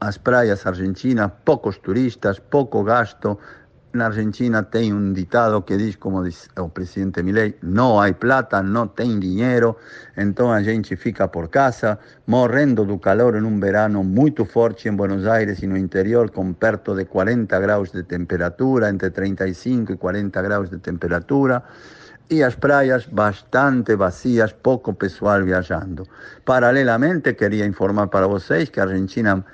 as 0.00 0.18
praias 0.18 0.66
argentinas, 0.66 1.30
poucos 1.44 1.78
turistas, 1.78 2.40
pouco 2.40 2.82
gasto. 2.82 3.38
Na 3.92 4.06
Argentina 4.06 4.64
tem 4.64 4.92
um 4.92 5.12
ditado 5.12 5.62
que 5.62 5.76
diz, 5.76 5.94
como 5.94 6.24
diz 6.24 6.48
o 6.58 6.68
presidente 6.68 7.22
Milei, 7.22 7.56
não 7.62 8.00
há 8.00 8.12
plata, 8.12 8.60
não 8.60 8.88
tem 8.88 9.20
dinheiro, 9.20 9.76
então 10.16 10.50
a 10.50 10.60
gente 10.60 10.96
fica 10.96 11.28
por 11.28 11.48
casa, 11.48 11.96
morrendo 12.26 12.84
do 12.84 12.98
calor 12.98 13.36
em 13.36 13.44
um 13.44 13.60
verano 13.60 14.02
muito 14.02 14.44
forte 14.44 14.88
em 14.88 14.96
Buenos 14.96 15.28
Aires 15.28 15.62
e 15.62 15.68
no 15.68 15.76
interior, 15.76 16.28
com 16.30 16.52
perto 16.52 16.92
de 16.92 17.04
40 17.04 17.60
graus 17.60 17.92
de 17.92 18.02
temperatura, 18.02 18.90
entre 18.90 19.10
35 19.10 19.92
e 19.92 19.96
40 19.96 20.42
graus 20.42 20.68
de 20.68 20.78
temperatura 20.78 21.62
e 22.28 22.42
as 22.42 22.56
praias 22.56 23.06
bastante 23.06 23.94
vazias, 23.96 24.52
pouco 24.52 24.94
pessoal 24.94 25.44
viajando. 25.44 26.06
Paralelamente, 26.44 27.34
queria 27.34 27.66
informar 27.66 28.08
para 28.08 28.26
vocês 28.26 28.68
que 28.68 28.80
a 28.80 28.84
Argentina 28.84 29.44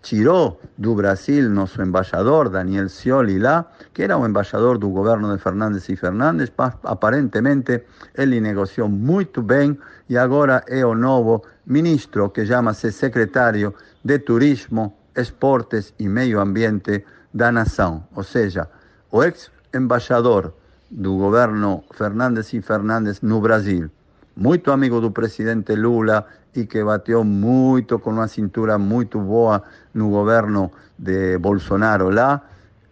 tirou 0.00 0.60
do 0.76 0.94
Brasil 0.94 1.48
nosso 1.48 1.80
embaixador, 1.80 2.48
Daniel 2.48 2.88
Scioli, 2.88 3.38
lá, 3.38 3.70
que 3.94 4.02
era 4.02 4.18
o 4.18 4.26
embaixador 4.26 4.78
do 4.78 4.88
governo 4.90 5.30
de 5.32 5.40
Fernandes 5.40 5.88
e 5.88 5.96
Fernandes, 5.96 6.50
aparentemente 6.84 7.84
ele 8.16 8.40
negociou 8.40 8.88
muito 8.88 9.42
bem 9.42 9.78
e 10.08 10.18
agora 10.18 10.64
é 10.66 10.84
o 10.84 10.94
novo 10.94 11.44
ministro, 11.66 12.30
que 12.30 12.44
chama-se 12.44 12.90
secretário 12.90 13.74
de 14.04 14.18
Turismo, 14.18 14.96
Esportes 15.14 15.94
e 15.98 16.08
Meio 16.08 16.40
Ambiente 16.40 17.04
da 17.32 17.52
nação, 17.52 18.04
ou 18.16 18.24
seja, 18.24 18.68
o 19.12 19.22
ex-embaixador 19.22 20.52
do 20.92 21.16
governo 21.16 21.84
Fernandes 21.96 22.52
e 22.52 22.60
Fernandes 22.60 23.22
no 23.22 23.40
Brasil. 23.40 23.90
Muito 24.36 24.70
amigo 24.70 25.00
do 25.00 25.10
presidente 25.10 25.74
Lula 25.74 26.26
e 26.54 26.66
que 26.66 26.84
bateu 26.84 27.24
muito 27.24 27.98
com 27.98 28.10
uma 28.10 28.28
cintura 28.28 28.76
muito 28.78 29.18
boa 29.18 29.62
no 29.94 30.10
governo 30.10 30.70
de 30.98 31.38
Bolsonaro 31.38 32.10
lá. 32.10 32.42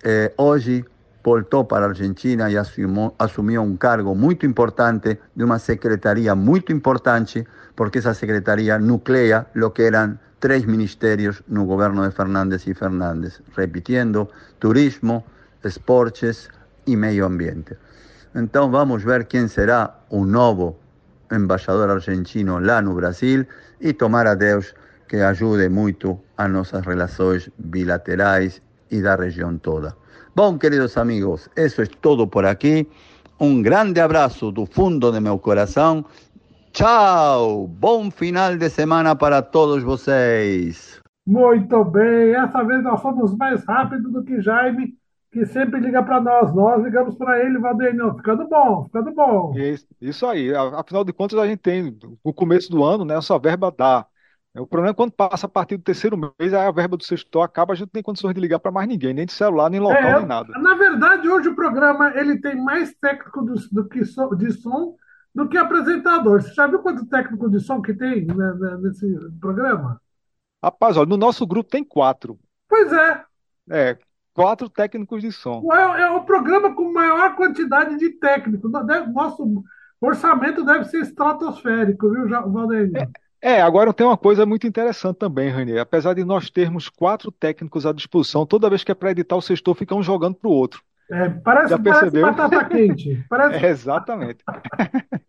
Eh, 0.02 0.32
hoje 0.38 0.84
voltou 1.22 1.66
para 1.66 1.86
Argentina 1.86 2.50
e 2.50 2.56
assumiu, 2.56 3.14
assumiu 3.18 3.62
um 3.62 3.76
cargo 3.76 4.14
muito 4.14 4.46
importante 4.46 5.18
de 5.36 5.44
uma 5.44 5.58
secretaria 5.58 6.34
muito 6.34 6.72
importante, 6.72 7.46
porque 7.76 7.98
essa 7.98 8.14
secretaria 8.14 8.78
nuclea 8.78 9.46
o 9.54 9.70
que 9.70 9.82
eram 9.82 10.18
três 10.40 10.64
ministérios 10.64 11.42
no 11.48 11.66
governo 11.66 12.08
de 12.08 12.14
Fernandes 12.14 12.66
e 12.66 12.72
Fernandes, 12.72 13.42
repetindo, 13.54 14.26
turismo, 14.58 15.22
esportes 15.62 16.48
e 16.86 16.96
meio 16.96 17.26
ambiente. 17.26 17.76
Então 18.34 18.70
vamos 18.70 19.02
ver 19.02 19.26
quem 19.26 19.48
será 19.48 19.94
o 20.08 20.24
novo 20.24 20.76
embaixador 21.32 21.90
argentino 21.90 22.58
lá 22.58 22.80
no 22.80 22.94
Brasil 22.94 23.46
e 23.80 23.92
tomar 23.92 24.26
a 24.26 24.34
Deus 24.34 24.74
que 25.08 25.16
ajude 25.16 25.68
muito 25.68 26.18
a 26.36 26.46
nossas 26.46 26.84
relações 26.86 27.50
bilaterais 27.58 28.62
e 28.90 29.00
da 29.02 29.16
região 29.16 29.58
toda. 29.58 29.96
Bom, 30.34 30.56
queridos 30.58 30.96
amigos, 30.96 31.48
isso 31.56 31.82
é 31.82 31.86
tudo 31.86 32.26
por 32.26 32.44
aqui. 32.44 32.88
Um 33.40 33.62
grande 33.62 34.00
abraço 34.00 34.52
do 34.52 34.66
fundo 34.66 35.10
de 35.10 35.18
meu 35.18 35.38
coração. 35.38 36.04
Tchau! 36.72 37.66
Bom 37.66 38.10
final 38.10 38.56
de 38.56 38.70
semana 38.70 39.16
para 39.16 39.42
todos 39.42 39.82
vocês. 39.82 41.00
Muito 41.26 41.84
bem, 41.84 42.34
essa 42.34 42.62
vez 42.62 42.82
nós 42.82 43.00
fomos 43.02 43.36
mais 43.36 43.64
rápido 43.64 44.10
do 44.10 44.22
que 44.22 44.40
Jaime 44.40 44.94
que 45.32 45.46
sempre 45.46 45.80
liga 45.80 46.02
para 46.02 46.20
nós. 46.20 46.54
Nós 46.54 46.82
ligamos 46.82 47.16
para 47.16 47.40
ele, 47.44 47.58
Valdenio, 47.58 48.14
ficando 48.16 48.48
bom, 48.48 48.84
ficando 48.84 49.12
bom. 49.14 49.62
Isso, 49.62 49.86
isso 50.00 50.26
aí. 50.26 50.54
A- 50.54 50.80
Afinal 50.80 51.04
de 51.04 51.12
contas, 51.12 51.38
a 51.38 51.46
gente 51.46 51.58
tem, 51.60 51.82
no 52.24 52.32
começo 52.34 52.70
do 52.70 52.84
ano, 52.84 53.04
né, 53.04 53.16
essa 53.16 53.38
verba 53.38 53.70
dá. 53.70 54.06
O 54.56 54.66
problema 54.66 54.90
é 54.92 54.94
quando 54.94 55.12
passa 55.12 55.46
a 55.46 55.48
partir 55.48 55.76
do 55.76 55.82
terceiro 55.84 56.16
mês, 56.16 56.52
aí 56.52 56.66
a 56.66 56.70
verba 56.72 56.96
do 56.96 57.04
sexto 57.04 57.40
acaba, 57.40 57.72
a 57.72 57.76
gente 57.76 57.86
não 57.86 57.90
tem 57.92 58.02
condições 58.02 58.34
de 58.34 58.40
ligar 58.40 58.58
para 58.58 58.72
mais 58.72 58.88
ninguém, 58.88 59.14
nem 59.14 59.26
de 59.26 59.32
celular, 59.32 59.70
nem 59.70 59.80
local, 59.80 60.12
É, 60.12 60.14
nem 60.14 60.24
nada. 60.24 60.58
na 60.62 60.74
verdade, 60.74 61.28
hoje 61.28 61.48
o 61.48 61.54
programa 61.56 62.12
ele 62.16 62.40
tem 62.40 62.56
mais 62.56 62.94
técnico 63.00 63.42
do, 63.42 63.54
do 63.72 63.88
que 63.88 64.04
so- 64.04 64.34
de 64.36 64.52
som 64.52 64.94
do 65.34 65.48
que 65.48 65.56
apresentador. 65.58 66.42
Você 66.42 66.54
já 66.54 66.66
viu 66.66 66.80
quanto 66.80 67.06
técnico 67.06 67.48
de 67.50 67.60
som 67.60 67.80
que 67.82 67.94
tem 67.94 68.24
né, 68.26 68.52
né, 68.54 68.76
nesse 68.80 69.06
programa? 69.40 70.00
Rapaz, 70.64 70.96
olha, 70.96 71.06
no 71.08 71.16
nosso 71.18 71.46
grupo 71.46 71.68
tem 71.70 71.84
quatro. 71.84 72.38
Pois 72.68 72.90
é, 72.92 73.26
É, 73.70 73.98
quatro 74.40 74.68
técnicos 74.68 75.20
de 75.22 75.30
som. 75.32 75.62
é, 75.72 76.02
é 76.02 76.10
o 76.10 76.22
programa 76.22 76.74
com 76.74 76.92
maior 76.92 77.34
quantidade 77.36 77.96
de 77.98 78.10
técnicos. 78.10 78.70
Nosso 79.12 79.62
orçamento 80.00 80.64
deve 80.64 80.84
ser 80.84 81.02
estratosférico, 81.02 82.10
viu, 82.10 82.28
Valdeir? 82.28 82.90
É, 83.42 83.62
agora 83.62 83.92
tem 83.92 84.06
uma 84.06 84.18
coisa 84.18 84.44
muito 84.44 84.66
interessante 84.66 85.16
também, 85.16 85.48
Rainer. 85.48 85.80
Apesar 85.80 86.14
de 86.14 86.24
nós 86.24 86.50
termos 86.50 86.88
quatro 86.88 87.30
técnicos 87.30 87.86
à 87.86 87.92
disposição, 87.92 88.44
toda 88.44 88.68
vez 88.68 88.84
que 88.84 88.92
é 88.92 88.94
para 88.94 89.10
editar 89.10 89.36
o 89.36 89.42
sextor, 89.42 89.74
fica 89.74 89.94
um 89.94 90.02
jogando 90.02 90.34
pro 90.34 90.50
outro. 90.50 90.82
É, 91.10 91.28
parece, 91.28 91.70
Já 91.70 91.78
parece 91.78 92.10
percebeu? 92.10 92.22
batata 92.22 92.64
quente. 92.66 93.24
Parece, 93.28 93.64
É, 93.64 93.68
exatamente. 93.68 94.44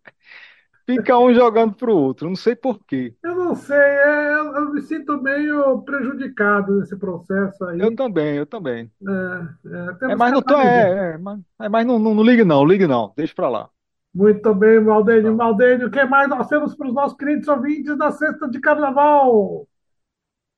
Fica 0.96 1.18
um 1.18 1.32
jogando 1.34 1.74
pro 1.74 1.94
outro, 1.96 2.28
não 2.28 2.36
sei 2.36 2.54
por 2.56 2.78
quê. 2.84 3.14
eu 3.22 3.34
não 3.36 3.54
sei, 3.54 3.76
é, 3.76 4.32
eu, 4.34 4.54
eu 4.56 4.72
me 4.72 4.82
sinto 4.82 5.20
meio 5.22 5.82
prejudicado 5.82 6.80
nesse 6.80 6.96
processo 6.96 7.64
aí. 7.64 7.80
Eu 7.80 7.94
também, 7.94 8.36
eu 8.36 8.46
também. 8.46 8.90
É, 9.06 10.08
é, 10.08 10.12
É, 10.12 10.16
mas 10.16 10.32
não 10.32 10.42
tô, 10.42 10.56
é, 10.56 11.14
é, 11.14 11.18
mas, 11.18 11.40
é, 11.60 11.68
mas 11.68 11.86
não, 11.86 11.98
não, 11.98 12.14
não 12.14 12.22
ligue 12.22 12.44
não, 12.44 12.64
ligue 12.64 12.86
não, 12.86 13.12
deixa 13.16 13.34
pra 13.34 13.48
lá. 13.48 13.70
Muito 14.14 14.54
bem, 14.54 14.78
Maldênio. 14.80 15.34
Maldênio, 15.34 15.88
o 15.88 15.90
que 15.90 16.04
mais 16.04 16.28
nós 16.28 16.46
temos 16.48 16.74
para 16.74 16.86
os 16.88 16.94
nossos 16.94 17.16
queridos 17.16 17.48
ouvintes 17.48 17.96
da 17.96 18.10
sexta 18.10 18.48
de 18.48 18.60
carnaval? 18.60 19.66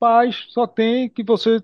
Mas 0.01 0.45
só 0.49 0.67
tem 0.67 1.09
que 1.09 1.23
você, 1.23 1.61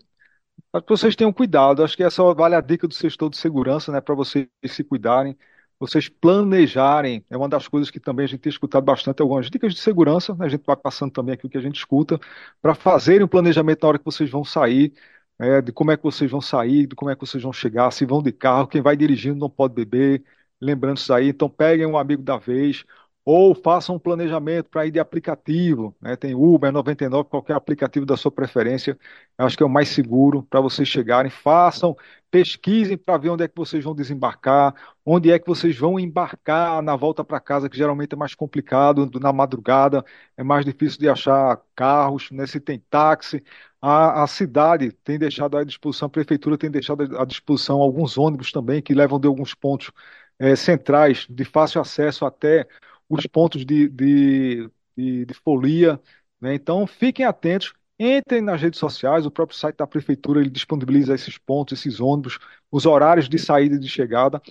para 0.71 0.81
que 0.81 0.89
vocês 0.89 1.15
tenham 1.15 1.34
cuidado. 1.34 1.84
Acho 1.84 1.97
que 1.97 2.03
essa 2.03 2.23
vale 2.34 2.55
a 2.55 2.62
dica 2.62 2.88
do 2.88 2.93
sextor 2.93 3.29
de 3.29 3.38
segurança, 3.38 3.91
né, 3.91 4.01
para 4.01 4.15
vocês 4.15 4.47
se 4.67 4.84
cuidarem, 4.84 5.38
vocês 5.81 6.07
planejarem. 6.09 7.25
É 7.29 7.37
uma 7.37 7.49
das 7.49 7.67
coisas 7.67 7.89
que 7.89 7.99
também 7.99 8.25
a 8.25 8.27
gente 8.27 8.41
tem 8.41 8.49
escutado 8.49 8.83
bastante, 8.83 9.21
algumas 9.21 9.49
dicas 9.49 9.73
de 9.73 9.79
segurança, 9.79 10.33
né, 10.35 10.45
a 10.45 10.49
gente 10.49 10.63
vai 10.65 10.75
passando 10.75 11.11
também 11.11 11.33
aqui 11.33 11.45
o 11.47 11.49
que 11.49 11.57
a 11.57 11.61
gente 11.61 11.77
escuta, 11.77 12.19
para 12.61 12.75
fazerem 12.75 13.23
um 13.23 13.27
planejamento 13.27 13.81
na 13.83 13.89
hora 13.89 13.99
que 13.99 14.05
vocês 14.05 14.29
vão 14.29 14.43
sair, 14.45 14.93
é, 15.39 15.61
de 15.61 15.71
como 15.71 15.91
é 15.91 15.97
que 15.97 16.03
vocês 16.03 16.29
vão 16.29 16.41
sair, 16.41 16.87
de 16.87 16.95
como 16.95 17.09
é 17.11 17.15
que 17.15 17.21
vocês 17.21 17.41
vão 17.43 17.51
chegar, 17.53 17.91
se 17.91 18.05
vão 18.05 18.21
de 18.21 18.31
carro, 18.31 18.67
quem 18.67 18.81
vai 18.81 18.95
dirigindo 18.95 19.39
não 19.39 19.49
pode 19.49 19.73
beber, 19.73 20.23
lembrando 20.59 20.97
isso 20.97 21.13
aí. 21.13 21.29
Então 21.29 21.49
peguem 21.49 21.85
um 21.85 21.97
amigo 21.97 22.21
da 22.23 22.37
vez. 22.37 22.85
Ou 23.23 23.53
façam 23.53 23.95
um 23.95 23.99
planejamento 23.99 24.69
para 24.69 24.86
ir 24.88 24.91
de 24.91 24.99
aplicativo, 24.99 25.95
né? 26.01 26.15
Tem 26.15 26.34
Uber, 26.34 26.71
99, 26.71 27.29
qualquer 27.29 27.55
aplicativo 27.55 28.03
da 28.03 28.17
sua 28.17 28.31
preferência. 28.31 28.97
Eu 29.38 29.45
acho 29.45 29.55
que 29.55 29.62
é 29.62 29.65
o 29.65 29.69
mais 29.69 29.89
seguro 29.89 30.41
para 30.43 30.60
vocês 30.60 30.88
chegarem. 30.88 31.29
Façam, 31.29 31.95
pesquisem 32.31 32.97
para 32.97 33.17
ver 33.19 33.29
onde 33.29 33.43
é 33.43 33.47
que 33.47 33.55
vocês 33.55 33.84
vão 33.84 33.93
desembarcar, 33.93 34.73
onde 35.05 35.31
é 35.31 35.38
que 35.38 35.45
vocês 35.47 35.77
vão 35.77 35.99
embarcar 35.99 36.81
na 36.81 36.95
volta 36.95 37.23
para 37.23 37.39
casa, 37.39 37.69
que 37.69 37.77
geralmente 37.77 38.13
é 38.13 38.17
mais 38.17 38.34
complicado, 38.34 39.07
na 39.19 39.31
madrugada, 39.31 40.03
é 40.36 40.43
mais 40.43 40.65
difícil 40.65 40.99
de 40.99 41.07
achar 41.07 41.62
carros, 41.75 42.31
né? 42.31 42.47
Se 42.47 42.60
tem 42.60 42.79
táxi. 42.89 43.43
A, 43.79 44.23
a 44.23 44.27
cidade 44.27 44.91
tem 44.91 45.17
deixado 45.19 45.57
à 45.57 45.63
disposição, 45.63 46.07
a 46.07 46.10
prefeitura 46.10 46.57
tem 46.57 46.71
deixado 46.71 47.17
à 47.19 47.25
disposição 47.25 47.81
alguns 47.81 48.17
ônibus 48.17 48.51
também 48.51 48.81
que 48.81 48.93
levam 48.93 49.19
de 49.19 49.27
alguns 49.27 49.53
pontos 49.55 49.91
eh, 50.39 50.55
centrais 50.55 51.25
de 51.29 51.43
fácil 51.45 51.81
acesso 51.81 52.25
até 52.25 52.67
os 53.15 53.26
pontos 53.28 53.65
de, 53.65 53.88
de, 53.89 54.69
de, 54.97 55.26
de 55.26 55.34
folia, 55.34 56.00
né? 56.39 56.54
Então 56.56 56.86
fiquem 56.88 57.26
atentos, 57.26 57.74
entrem 58.00 58.41
nas 58.41 58.62
redes 58.62 58.80
sociais, 58.80 59.26
o 59.26 59.32
próprio 59.32 59.58
site 59.58 59.78
da 59.78 59.88
prefeitura 59.88 60.39
ele 60.41 60.50
disponibiliza 60.50 61.13
esses 61.15 61.38
pontos, 61.38 61.80
esses 61.80 62.00
ônibus, 62.00 62.39
os 62.71 62.86
horários 62.86 63.30
de 63.30 63.38
saída 63.39 63.76
e 63.76 63.80
de 63.80 63.88
chegada. 63.89 64.41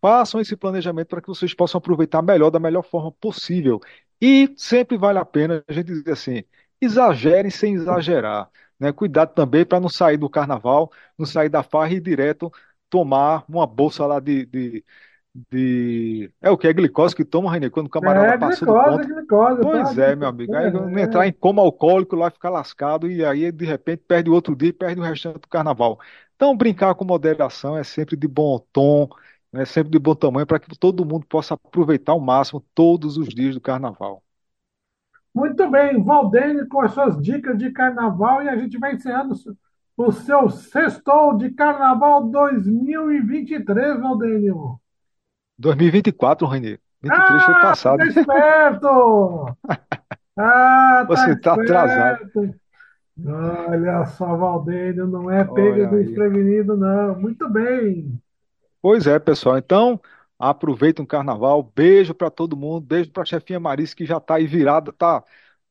Façam 0.00 0.40
esse 0.40 0.56
planejamento 0.56 1.08
para 1.08 1.20
que 1.20 1.28
vocês 1.28 1.52
possam 1.54 1.78
aproveitar 1.78 2.22
melhor, 2.22 2.50
da 2.50 2.58
melhor 2.58 2.82
forma 2.82 3.12
possível. 3.12 3.80
E 4.20 4.52
sempre 4.56 4.96
vale 4.96 5.18
a 5.18 5.24
pena 5.24 5.62
a 5.68 5.72
gente 5.72 5.86
dizer 5.88 6.12
assim, 6.12 6.44
exagerem 6.80 7.50
sem 7.50 7.74
exagerar, 7.74 8.50
né? 8.78 8.92
Cuidado 8.92 9.34
também 9.34 9.64
para 9.64 9.80
não 9.80 9.88
sair 9.88 10.16
do 10.16 10.28
carnaval, 10.30 10.90
não 11.18 11.26
sair 11.26 11.48
da 11.50 11.62
farra 11.62 11.92
e 11.92 11.96
ir 11.96 12.00
direto 12.00 12.50
tomar 12.88 13.44
uma 13.48 13.66
bolsa 13.66 14.04
lá 14.06 14.18
de, 14.20 14.46
de 14.46 14.84
de. 15.34 16.32
É 16.40 16.50
o 16.50 16.58
que? 16.58 16.66
É 16.68 16.72
glicose 16.72 17.14
que 17.14 17.24
toma, 17.24 17.50
Rainer, 17.50 17.70
quando 17.70 17.86
o 17.86 17.90
camarada 17.90 18.32
É, 18.32 18.36
passou 18.36 18.68
do 18.68 18.74
glicose, 18.74 18.76
ponto. 18.76 19.08
glicose. 19.08 19.60
Pois 19.60 19.96
tá? 19.96 19.98
é, 19.98 20.16
meu 20.16 20.28
amigo. 20.28 20.54
Aí 20.56 20.70
não 20.70 20.96
É. 20.96 20.98
entrar 20.98 21.26
em 21.26 21.32
coma 21.32 21.62
alcoólico 21.62 22.16
lá, 22.16 22.30
ficar 22.30 22.50
lascado 22.50 23.10
e 23.10 23.24
aí 23.24 23.52
de 23.52 23.64
repente 23.66 24.04
perde 24.06 24.30
o 24.30 24.34
outro 24.34 24.56
dia 24.56 24.70
e 24.70 24.72
perde 24.72 25.00
o 25.00 25.04
restante 25.04 25.40
do 25.40 25.48
carnaval. 25.48 26.00
Então, 26.36 26.56
brincar 26.56 26.94
com 26.94 27.04
moderação 27.04 27.76
é 27.76 27.84
sempre 27.84 28.16
de 28.16 28.26
bom 28.28 28.58
tom, 28.72 29.08
é 29.52 29.64
sempre 29.66 29.90
de 29.92 29.98
bom 29.98 30.14
tamanho, 30.14 30.46
para 30.46 30.58
que 30.60 30.76
todo 30.78 31.04
mundo 31.04 31.26
possa 31.26 31.54
aproveitar 31.54 32.12
ao 32.12 32.20
máximo 32.20 32.60
todos 32.74 33.16
os 33.18 33.28
dias 33.28 33.54
do 33.54 33.60
carnaval. 33.60 34.22
Muito 35.34 35.68
bem, 35.70 36.02
Valdênio 36.02 36.68
com 36.68 36.80
as 36.80 36.92
suas 36.92 37.20
dicas 37.20 37.56
de 37.58 37.70
carnaval 37.72 38.42
e 38.42 38.48
a 38.48 38.56
gente 38.56 38.78
vai 38.78 38.94
encerrando 38.94 39.34
o 39.96 40.12
seu 40.12 40.48
sextou 40.50 41.36
de 41.36 41.50
carnaval 41.50 42.28
2023, 42.28 43.98
Valdênio. 44.00 44.80
2024, 45.60 46.46
Rainer. 46.46 46.80
23 47.02 47.42
foi 47.44 47.54
Ah, 47.54 47.60
passado. 47.62 47.98
tá 47.98 48.06
esperto! 48.06 49.56
Ah, 50.36 51.04
tá 51.06 51.16
Você 51.16 51.36
tá 51.36 51.54
atrasado. 51.54 52.30
Olha 53.26 54.06
só, 54.06 54.36
Valdênio, 54.36 55.06
não 55.06 55.30
é 55.30 55.44
pego 55.44 55.94
aí. 55.94 56.04
desprevenido, 56.04 56.76
não. 56.76 57.18
Muito 57.20 57.48
bem. 57.50 58.18
Pois 58.80 59.06
é, 59.06 59.18
pessoal. 59.18 59.58
Então, 59.58 60.00
aproveitem 60.38 61.04
o 61.04 61.08
carnaval. 61.08 61.62
Beijo 61.62 62.14
para 62.14 62.30
todo 62.30 62.56
mundo. 62.56 62.80
Beijo 62.86 63.10
para 63.10 63.22
a 63.22 63.26
chefinha 63.26 63.60
Marice, 63.60 63.94
que 63.94 64.06
já 64.06 64.16
está 64.16 64.36
aí 64.36 64.46
virada, 64.46 64.92
tá, 64.92 65.22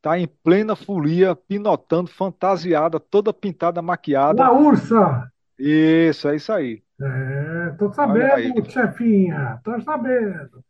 tá 0.01 0.19
em 0.19 0.27
plena 0.27 0.75
folia, 0.75 1.35
pinotando, 1.35 2.09
fantasiada, 2.09 2.99
toda 2.99 3.33
pintada, 3.33 3.81
maquiada. 3.81 4.43
La 4.43 4.51
Ursa. 4.51 5.31
Isso, 5.57 6.27
é 6.29 6.35
isso 6.35 6.51
aí. 6.53 6.83
É, 7.01 7.58
tô 7.77 7.93
sabendo, 7.93 8.69
chefinha. 8.69 9.59
Tô 9.63 9.79
sabendo. 9.81 10.63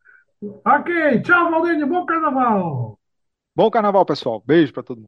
Ok, 0.66 1.22
tchau, 1.22 1.52
Valdênio. 1.52 1.88
Bom 1.88 2.06
carnaval. 2.06 2.98
Bom 3.56 3.70
carnaval, 3.70 4.06
pessoal. 4.06 4.44
Beijo 4.46 4.74
para 4.74 4.84
todo 4.84 4.98
mundo. 4.98 5.08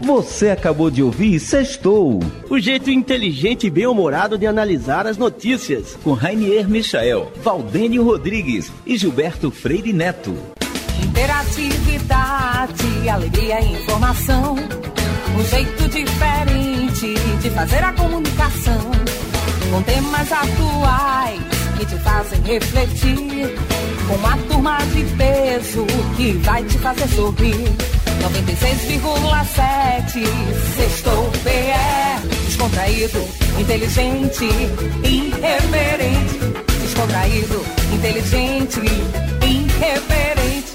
Você 0.00 0.50
acabou 0.50 0.90
de 0.90 1.02
ouvir 1.02 1.38
Sextou, 1.38 2.18
o 2.50 2.58
jeito 2.58 2.90
inteligente 2.90 3.68
e 3.68 3.70
bem-humorado 3.70 4.36
de 4.36 4.48
analisar 4.48 5.06
as 5.06 5.16
notícias, 5.16 5.94
com 6.02 6.12
Rainier 6.12 6.68
Michael, 6.68 7.30
Valdênio 7.36 8.02
Rodrigues 8.02 8.72
e 8.84 8.98
Gilberto 8.98 9.52
Freire 9.52 9.92
Neto. 9.92 10.34
Interatividade, 11.04 13.08
alegria 13.08 13.60
e 13.60 13.74
informação. 13.74 14.56
Um 15.38 15.44
jeito 15.44 15.88
diferente 15.88 16.71
de 17.02 17.50
fazer 17.50 17.82
a 17.82 17.92
comunicação. 17.94 18.92
Com 19.72 19.82
temas 19.82 20.30
atuais 20.30 21.42
que 21.76 21.84
te 21.84 21.96
fazem 21.96 22.40
refletir. 22.42 23.58
Com 24.06 24.14
uma 24.14 24.36
turma 24.48 24.78
de 24.94 25.02
peso 25.16 25.84
que 26.16 26.34
vai 26.44 26.62
te 26.62 26.78
fazer 26.78 27.08
sorrir. 27.08 27.56
96,7 28.22 30.24
Sextou 30.76 31.28
PE 31.42 32.22
Descontraído, 32.46 33.18
inteligente, 33.58 34.44
irreverente 35.02 36.38
Descontraído, 36.82 37.66
inteligente, 37.92 38.80
irreverente 39.42 40.71